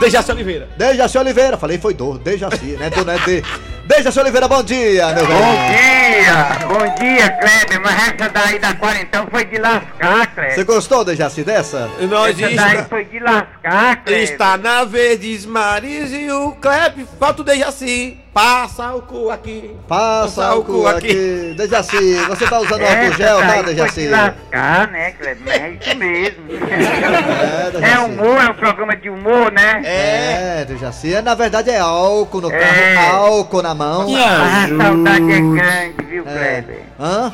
Dejaci 0.00 0.32
Oliveira. 0.32 0.68
Dejaci 0.76 1.18
Oliveira, 1.18 1.56
falei 1.56 1.78
foi 1.78 1.94
do, 1.94 2.18
Dejaci, 2.18 2.76
né? 2.80 2.90
Do, 2.90 3.04
né? 3.04 3.16
De... 3.24 3.44
Dejaci 3.88 4.20
Oliveira, 4.20 4.46
bom 4.46 4.62
dia, 4.62 5.06
meu 5.14 5.26
velho. 5.26 5.38
Bom 5.40 5.66
dia, 5.72 6.66
bom 6.68 6.94
dia, 7.02 7.30
Kleber. 7.30 7.80
Mas 7.82 8.08
essa 8.20 8.28
daí 8.28 8.58
da 8.58 8.74
quarentena 8.74 9.26
foi 9.30 9.44
de 9.46 9.56
lascar, 9.58 10.26
Kleber. 10.34 10.54
Você 10.54 10.64
gostou, 10.64 11.04
Dejaci, 11.04 11.42
dessa? 11.42 11.88
Nós 12.02 12.38
Essa 12.38 12.54
daí 12.54 12.74
está, 12.76 12.84
foi 12.84 13.04
de 13.06 13.18
lascar, 13.18 14.04
Kleber. 14.04 14.22
está 14.24 14.56
na 14.58 14.84
Verdes 14.84 15.46
Maris 15.46 16.12
e 16.12 16.30
o 16.30 16.52
Kleber, 16.52 17.06
falta 17.18 17.40
o 17.40 17.44
Dejaci. 17.44 18.18
Passa 18.34 18.94
o 18.94 19.02
cu 19.02 19.30
aqui. 19.30 19.74
Passa 19.88 20.54
o 20.54 20.62
cu 20.62 20.86
aqui. 20.86 21.54
Dejaci, 21.56 22.14
você 22.28 22.46
tá 22.46 22.60
usando 22.60 22.82
álcool 22.82 22.94
Essa 23.06 23.16
gel, 23.16 23.38
tá, 23.40 23.46
daí 23.46 23.64
foi 23.64 23.74
Dejaci? 23.74 24.00
de 24.02 24.08
lascar, 24.08 24.88
né, 24.92 25.10
Kleber? 25.12 25.60
É 25.62 25.70
isso 25.70 25.96
mesmo. 25.96 26.44
É, 26.68 27.66
É 27.66 27.70
Dejaci. 27.72 28.04
humor, 28.04 28.40
é 28.44 28.50
um 28.50 28.54
programa 28.54 28.96
de 28.96 29.10
humor, 29.10 29.50
né? 29.50 29.82
É, 29.84 30.64
Dejaci, 30.66 31.14
é, 31.14 31.22
na 31.22 31.34
verdade 31.34 31.70
é 31.70 31.78
álcool 31.80 32.40
no 32.42 32.50
carro, 32.50 32.62
É. 32.62 32.96
álcool 33.08 33.62
na 33.62 33.74
mão. 33.78 34.08
A 34.14 34.68
saudade 34.68 35.32
é 35.32 35.40
grande, 35.40 36.02
viu, 36.08 36.24
É. 36.26 36.62
Kleber? 36.62 36.82
Hã? 37.00 37.32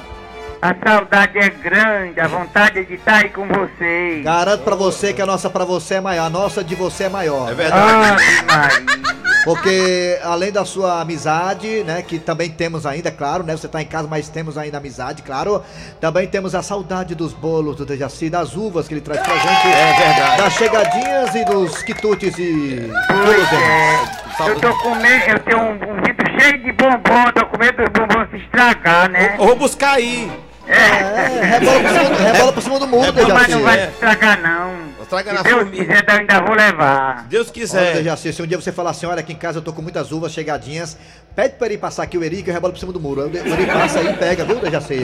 A 0.62 0.74
saudade 0.82 1.38
é 1.38 1.50
grande, 1.50 2.18
a 2.20 2.26
vontade 2.26 2.78
é 2.78 2.82
de 2.84 2.94
estar 2.94 3.16
aí 3.16 3.28
com 3.28 3.46
vocês. 3.46 4.24
Garanto 4.24 4.62
pra 4.62 4.74
você 4.74 5.12
que 5.12 5.20
a 5.20 5.26
nossa 5.26 5.50
pra 5.50 5.64
você 5.64 5.94
é 5.96 6.00
maior, 6.00 6.24
a 6.24 6.30
nossa 6.30 6.64
de 6.64 6.74
você 6.74 7.04
é 7.04 7.08
maior. 7.10 7.50
É 7.50 7.54
verdade. 7.54 8.24
Ave. 8.48 9.14
Porque 9.44 10.18
além 10.24 10.50
da 10.50 10.64
sua 10.64 11.02
amizade, 11.02 11.84
né, 11.84 12.00
que 12.00 12.18
também 12.18 12.48
temos 12.48 12.86
ainda, 12.86 13.10
claro, 13.10 13.44
né, 13.44 13.54
você 13.54 13.68
tá 13.68 13.82
em 13.82 13.84
casa, 13.84 14.08
mas 14.08 14.30
temos 14.30 14.56
ainda 14.56 14.78
amizade, 14.78 15.22
claro. 15.22 15.62
Também 16.00 16.26
temos 16.26 16.54
a 16.54 16.62
saudade 16.62 17.14
dos 17.14 17.34
bolos 17.34 17.76
do 17.76 17.84
Dejaci, 17.84 18.30
das 18.30 18.56
uvas 18.56 18.88
que 18.88 18.94
ele 18.94 19.02
traz 19.02 19.20
pra 19.20 19.36
gente. 19.36 19.66
É 19.68 19.94
verdade. 19.98 20.42
Das 20.42 20.52
chegadinhas 20.54 21.34
e 21.34 21.44
dos 21.44 21.82
quitutes 21.82 22.38
e... 22.38 22.90
Pois 23.06 23.52
é. 23.52 24.23
Eu 24.40 24.60
tô 24.60 24.74
comendo, 24.78 25.24
eu 25.28 25.38
tenho 25.40 25.58
um, 25.60 25.72
um 25.72 26.02
vidro 26.02 26.40
cheio 26.40 26.62
de 26.62 26.72
bombom, 26.72 27.30
tô 27.34 27.46
com 27.46 27.58
medo 27.58 27.76
dos 27.76 27.88
bombons 27.92 28.28
se 28.30 28.36
estragar, 28.38 29.08
né? 29.08 29.36
Eu 29.38 29.46
vou 29.46 29.56
buscar 29.56 29.92
aí. 29.92 30.30
É, 30.66 31.44
rebola 31.58 31.82
por 31.82 31.90
cima, 31.92 32.08
do- 32.08 32.22
rebola 32.24 32.52
por 32.54 32.62
cima 32.62 32.78
do 32.78 32.86
muro, 32.86 33.12
Mas 33.14 33.26
Dejaci. 33.26 33.50
não 33.50 33.62
vai 33.62 33.78
é. 33.78 33.82
se 33.86 33.92
estragar, 33.92 34.40
não. 34.40 34.74
Estraga 35.02 35.30
Se 35.30 35.36
na 35.36 35.42
Deus 35.42 35.58
família. 35.64 35.84
quiser, 35.84 36.04
eu 36.08 36.14
ainda 36.20 36.40
vou 36.40 36.54
levar. 36.56 37.26
Deus 37.28 37.46
Olha, 37.48 37.52
quiser. 37.54 37.92
Dejaci, 37.96 38.32
se 38.32 38.42
um 38.42 38.46
dia 38.46 38.58
você 38.58 38.72
falar 38.72 38.90
assim, 38.90 39.04
olha, 39.04 39.20
aqui 39.20 39.34
em 39.34 39.36
casa 39.36 39.58
eu 39.58 39.62
tô 39.62 39.74
com 39.74 39.82
muitas 39.82 40.10
uvas 40.10 40.32
chegadinhas, 40.32 40.96
pede 41.36 41.56
pra 41.56 41.66
ele 41.66 41.76
passar 41.76 42.02
aqui 42.04 42.16
o 42.16 42.24
Eri 42.24 42.42
que 42.42 42.48
eu 42.48 42.54
rebolo 42.54 42.72
por 42.72 42.78
cima 42.78 42.92
do 42.94 42.98
muro. 43.00 43.20
O 43.30 43.36
Eri 43.36 43.66
passa 43.66 43.98
aí 43.98 44.08
e 44.08 44.12
pega, 44.14 44.42
viu, 44.46 44.56
Dejaci? 44.58 45.00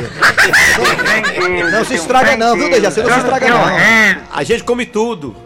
Não 1.71 1.85
se 1.85 1.95
estraga 1.95 2.37
não, 2.39 2.57
viu, 2.57 2.71
Dejaci? 2.71 3.03
Não 3.03 3.13
se 3.13 3.19
estraga 3.19 3.49
não. 3.49 3.65
A 4.35 4.43
gente 4.43 4.65
come 4.65 4.87
tudo. 4.87 5.37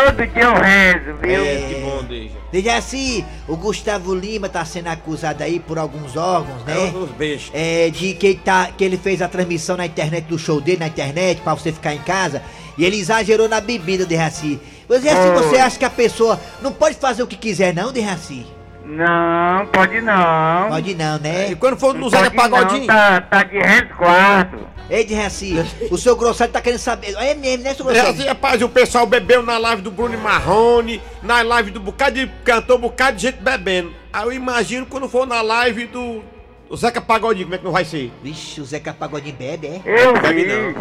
Todo 0.00 0.26
dia 0.26 0.42
eu 0.42 0.54
rezo, 0.54 1.16
viu? 1.22 1.44
É, 1.44 1.56
que 1.68 1.74
bom, 1.80 2.02
Deja. 2.04 2.36
Dejaci, 2.52 3.24
o 3.48 3.56
Gustavo 3.56 4.14
Lima 4.14 4.48
tá 4.48 4.64
sendo 4.64 4.88
acusado 4.88 5.42
aí 5.42 5.58
por 5.58 5.78
alguns 5.78 6.16
órgãos, 6.16 6.62
né? 6.64 6.88
É 6.88 6.96
os 6.96 7.10
bestas. 7.10 7.50
É, 7.54 7.90
de 7.90 8.14
que 8.14 8.26
ele, 8.28 8.40
tá, 8.44 8.68
que 8.76 8.84
ele 8.84 8.96
fez 8.96 9.20
a 9.22 9.28
transmissão 9.28 9.76
na 9.76 9.86
internet 9.86 10.24
do 10.24 10.38
show 10.38 10.60
dele, 10.60 10.78
na 10.80 10.86
internet, 10.88 11.40
pra 11.40 11.54
você 11.54 11.72
ficar 11.72 11.94
em 11.94 11.98
casa. 11.98 12.42
E 12.78 12.84
ele 12.84 12.98
exagerou 12.98 13.48
na 13.48 13.60
bebida, 13.60 14.04
Dejaci. 14.04 14.60
Você, 14.88 15.08
assim, 15.08 15.30
Oh. 15.30 15.34
você 15.42 15.56
acha 15.56 15.78
que 15.78 15.84
a 15.84 15.90
pessoa 15.90 16.38
não 16.62 16.72
pode 16.72 16.96
fazer 16.96 17.22
o 17.22 17.26
que 17.26 17.36
quiser, 17.36 17.74
não, 17.74 17.92
Dejaci? 17.92 18.46
Não, 18.84 19.66
pode 19.66 20.00
não. 20.00 20.68
Pode 20.68 20.94
não, 20.94 21.18
né? 21.18 21.50
E 21.50 21.56
quando 21.56 21.76
for 21.76 21.92
no 21.92 22.08
Zeca 22.08 22.30
pode 22.30 22.36
não, 22.36 22.58
Pagodinho? 22.58 22.86
tá, 22.86 23.20
tá 23.20 23.42
de 23.42 23.58
resguardo. 23.58 24.58
Ei, 24.88 25.04
Dejaci, 25.04 25.54
o 25.90 25.98
seu 25.98 26.14
grosseiro 26.14 26.52
tá 26.52 26.60
querendo 26.60 26.78
saber. 26.78 27.14
É 27.16 27.34
mesmo, 27.34 27.64
né, 27.64 27.74
seu 27.74 27.90
É 27.90 28.00
assim, 28.00 28.24
rapaz, 28.24 28.62
o 28.62 28.68
pessoal 28.68 29.04
bebeu 29.06 29.42
na 29.42 29.58
live 29.58 29.82
do 29.82 29.90
Bruno 29.90 30.16
Marrone, 30.16 31.02
na 31.22 31.42
live 31.42 31.72
do 31.72 31.80
bocado 31.80 32.14
de 32.14 32.26
cantor, 32.44 32.76
um 32.76 32.82
bocado 32.82 33.16
de 33.16 33.22
gente 33.22 33.38
bebendo. 33.40 33.92
Aí 34.12 34.24
eu 34.24 34.32
imagino 34.32 34.86
quando 34.86 35.08
for 35.08 35.26
na 35.26 35.42
live 35.42 35.86
do, 35.86 36.22
do 36.68 36.76
Zeca 36.76 37.00
Pagodinho, 37.00 37.46
como 37.46 37.56
é 37.56 37.58
que 37.58 37.64
não 37.64 37.72
vai 37.72 37.84
ser? 37.84 38.12
Vixe, 38.22 38.60
o 38.60 38.64
Zeca 38.64 38.92
Pagodinho 38.94 39.34
bebe, 39.34 39.66
é? 39.66 39.82
Eu 39.84 40.12
Bebe 40.20 40.44
vi. 40.44 40.52
não. 40.52 40.74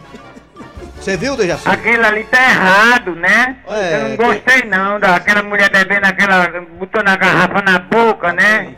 Você 1.00 1.16
viu, 1.16 1.34
Dejaci? 1.34 1.66
Aquilo 1.66 2.04
ali 2.04 2.24
tá 2.24 2.42
errado, 2.42 3.16
né? 3.16 3.56
É, 3.68 3.94
Eu 3.94 4.08
não 4.10 4.16
gostei 4.16 4.62
não 4.68 5.00
daquela 5.00 5.42
mulher 5.42 5.70
bebendo 5.70 6.06
aquela. 6.06 6.46
botando 6.78 7.08
a 7.08 7.16
garrafa 7.16 7.62
na 7.62 7.78
boca, 7.78 8.34
né? 8.34 8.74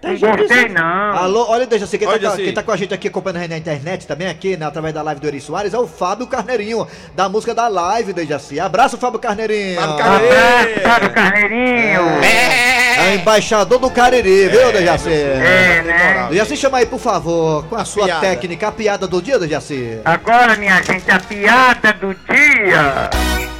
Não 0.00 0.16
gostei 0.16 0.68
não. 0.68 1.16
Alô, 1.16 1.46
olha, 1.48 1.66
Dejaci, 1.66 1.98
quem, 1.98 2.06
tá 2.06 2.14
Olha, 2.14 2.30
quem 2.36 2.54
tá 2.54 2.62
com 2.62 2.70
a 2.70 2.76
gente 2.76 2.94
aqui 2.94 3.08
acompanhando 3.08 3.38
a 3.38 3.40
gente 3.40 3.50
na 3.50 3.58
internet 3.58 4.06
também, 4.06 4.28
aqui, 4.28 4.56
né, 4.56 4.66
através 4.66 4.94
da 4.94 5.02
live 5.02 5.20
do 5.20 5.26
Eri 5.26 5.40
Soares, 5.40 5.74
é 5.74 5.78
o 5.78 5.88
Fábio 5.88 6.28
Carneirinho, 6.28 6.86
da 7.16 7.28
música 7.28 7.52
da 7.52 7.66
live, 7.66 8.12
Dejaci. 8.12 8.60
Abraço, 8.60 8.96
Fábio 8.96 9.18
Carneirinho. 9.18 9.80
Fábio 9.80 9.98
Carneirinho. 9.98 10.80
Fábio 10.88 11.10
Carneirinho. 11.10 12.00
É, 12.22 13.14
embaixador 13.16 13.80
do 13.80 13.90
Cariri, 13.90 14.48
viu, 14.48 14.70
Dejaci? 14.72 15.10
É, 15.10 15.82
né? 15.84 16.26
Dejaci, 16.30 16.56
chama 16.56 16.78
aí, 16.78 16.86
por 16.86 17.00
favor, 17.00 17.64
com 17.66 17.74
a, 17.74 17.84
sua 17.84 18.04
piada. 18.04 18.20
técnica, 18.20 18.68
a 18.68 18.72
piada 18.72 19.08
do 19.08 19.20
dia, 19.20 19.40
Dejaci. 19.40 20.00
Agora, 20.04 20.54
minha 20.54 20.80
gente, 20.82 21.10
a 21.10 21.18
piada 21.18 21.47
do 21.48 22.14
dia. 22.30 23.08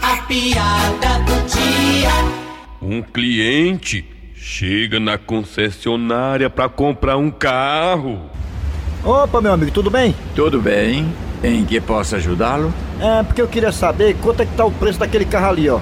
A 0.02 0.16
piada 0.26 1.18
do 1.24 1.46
dia. 1.46 2.10
Um 2.82 3.00
cliente 3.00 4.04
chega 4.34 5.00
na 5.00 5.16
concessionária 5.16 6.50
para 6.50 6.68
comprar 6.68 7.16
um 7.16 7.30
carro. 7.30 8.20
Opa, 9.02 9.40
meu 9.40 9.54
amigo, 9.54 9.70
tudo 9.70 9.90
bem? 9.90 10.14
Tudo 10.36 10.60
bem? 10.60 11.14
Em 11.42 11.64
que 11.64 11.80
posso 11.80 12.14
ajudá-lo? 12.16 12.74
É, 13.00 13.22
porque 13.22 13.40
eu 13.40 13.48
queria 13.48 13.72
saber 13.72 14.16
quanto 14.20 14.42
é 14.42 14.46
que 14.46 14.54
tá 14.54 14.66
o 14.66 14.70
preço 14.70 14.98
daquele 14.98 15.24
carro 15.24 15.48
ali, 15.48 15.70
ó. 15.70 15.80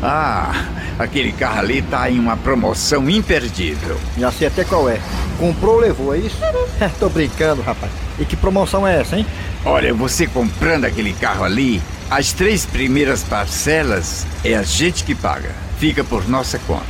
Ah, 0.00 0.52
aquele 0.96 1.32
carro 1.32 1.58
ali 1.58 1.82
tá 1.82 2.08
em 2.08 2.20
uma 2.20 2.36
promoção 2.36 3.10
imperdível. 3.10 3.98
Já 4.16 4.30
sei 4.30 4.46
até 4.46 4.62
qual 4.62 4.88
é. 4.88 5.00
Comprou, 5.38 5.80
levou, 5.80 6.14
é 6.14 6.18
isso? 6.18 6.38
Tô 7.00 7.08
brincando, 7.08 7.62
rapaz. 7.62 7.90
E 8.18 8.24
que 8.24 8.36
promoção 8.36 8.86
é 8.86 9.00
essa, 9.00 9.16
hein? 9.16 9.26
Olha, 9.70 9.92
você 9.92 10.26
comprando 10.26 10.86
aquele 10.86 11.12
carro 11.12 11.44
ali, 11.44 11.82
as 12.10 12.32
três 12.32 12.64
primeiras 12.64 13.22
parcelas 13.22 14.26
é 14.42 14.54
a 14.54 14.62
gente 14.62 15.04
que 15.04 15.14
paga. 15.14 15.50
Fica 15.78 16.02
por 16.02 16.26
nossa 16.26 16.58
conta. 16.60 16.82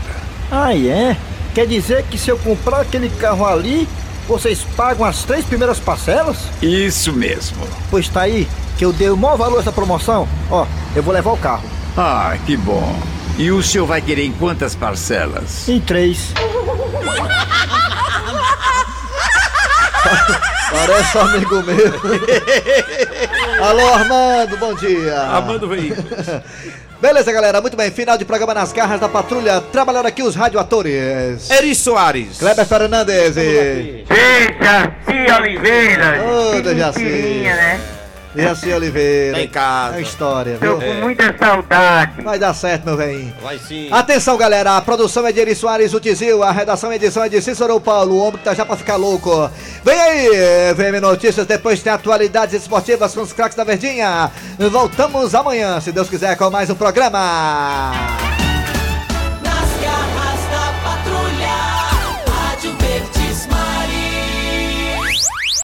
Ah, 0.49 0.73
é? 0.77 1.17
Quer 1.53 1.67
dizer 1.67 2.05
que 2.05 2.17
se 2.17 2.31
eu 2.31 2.39
comprar 2.39 2.83
aquele 2.83 3.11
carro 3.11 3.45
ali, 3.45 3.89
vocês 4.29 4.65
pagam 4.77 5.05
as 5.05 5.25
três 5.25 5.45
primeiras 5.45 5.81
parcelas? 5.81 6.39
Isso 6.63 7.13
mesmo. 7.13 7.67
Pois 7.91 8.09
tá 8.09 8.23
aí, 8.23 8.47
que 8.79 8.85
eu 8.85 8.93
dei 8.93 9.11
o 9.11 9.17
maior 9.17 9.37
valor 9.37 9.57
a 9.57 9.61
essa 9.61 9.73
promoção. 9.73 10.29
Ó, 10.49 10.65
eu 10.95 11.03
vou 11.03 11.13
levar 11.13 11.33
o 11.33 11.37
carro. 11.37 11.69
Ah, 11.97 12.37
que 12.47 12.57
bom. 12.57 12.97
E 13.37 13.51
o 13.51 13.61
senhor 13.61 13.87
vai 13.87 14.01
querer 14.01 14.25
em 14.25 14.33
quantas 14.33 14.77
parcelas? 14.77 15.69
Em 15.69 15.81
três. 15.81 16.33
Parece 20.71 21.17
um 21.17 21.21
amigo 21.23 21.63
meu. 21.63 21.93
Alô, 23.65 23.89
Armando, 23.95 24.57
bom 24.59 24.75
dia. 24.75 25.19
Armando 25.21 25.69
Veículos. 25.69 26.05
Beleza, 27.01 27.31
galera, 27.33 27.61
muito 27.61 27.77
bem. 27.77 27.91
Final 27.93 28.19
de 28.19 28.25
programa 28.25 28.53
nas 28.55 28.73
garras 28.73 29.01
da 29.01 29.09
patrulha. 29.09 29.61
Trabalhando 29.61 30.07
aqui 30.07 30.21
os 30.23 30.35
radioatores. 30.35 31.49
Eri 31.51 31.75
Soares. 31.75 32.39
Kleber 32.39 32.67
Fernandes. 32.67 33.37
e- 33.37 34.05
Dejaci 34.09 35.33
Oliveira. 35.41 36.25
Ô, 36.25 36.61
Dejaci. 36.61 36.99
Pequenininha, 36.99 37.55
né? 37.55 37.81
Dejaci 38.39 38.73
Oliveira. 38.73 39.37
Tá 39.37 39.43
em 39.43 39.49
casa. 39.49 39.95
É 39.95 39.97
uma 39.97 40.01
história, 40.01 40.59
Tô 40.59 40.77
viu? 40.77 40.81
com 40.81 40.95
muita 41.01 41.37
saudade. 41.37 42.23
Vai 42.23 42.39
dar 42.39 42.55
certo, 42.55 42.85
meu 42.85 42.97
velhinho. 42.97 43.35
Vai 43.43 43.59
sim. 43.59 43.89
Atenção, 43.91 44.37
galera. 44.37 44.77
A 44.77 44.81
produção 44.81 45.27
é 45.27 45.33
de 45.33 45.41
Eri 45.41 45.55
Soares, 45.57 45.93
o 45.93 45.99
Tizil. 46.01 46.43
A 46.43 46.53
redação 46.53 46.93
e 46.93 46.97
edição 46.97 47.25
é 47.25 47.29
de 47.29 47.43
Cícero 47.43 47.81
Paulo. 47.81 48.15
O 48.15 48.19
homem 48.19 48.39
que 48.39 48.45
tá 48.45 48.55
já 48.55 48.65
pra 48.65 48.77
ficar 48.77 48.97
louco. 48.97 49.51
Vem 49.85 50.01
aí, 50.01 50.29
VM 50.75 51.01
Notícias. 51.01 51.47
Depois 51.47 51.83
tem 51.83 51.93
atualidades 51.93 52.55
esportivas 52.55 53.13
com 53.13 53.23
os 53.23 53.33
craques 53.33 53.57
da 53.57 53.65
Verdinha. 53.65 54.31
Voltamos 54.71 55.35
amanhã, 55.35 55.81
se 55.81 55.91
Deus 55.91 56.09
quiser, 56.09 56.37
com 56.37 56.49
mais 56.49 56.71
um 56.71 56.75
programa. 56.77 57.93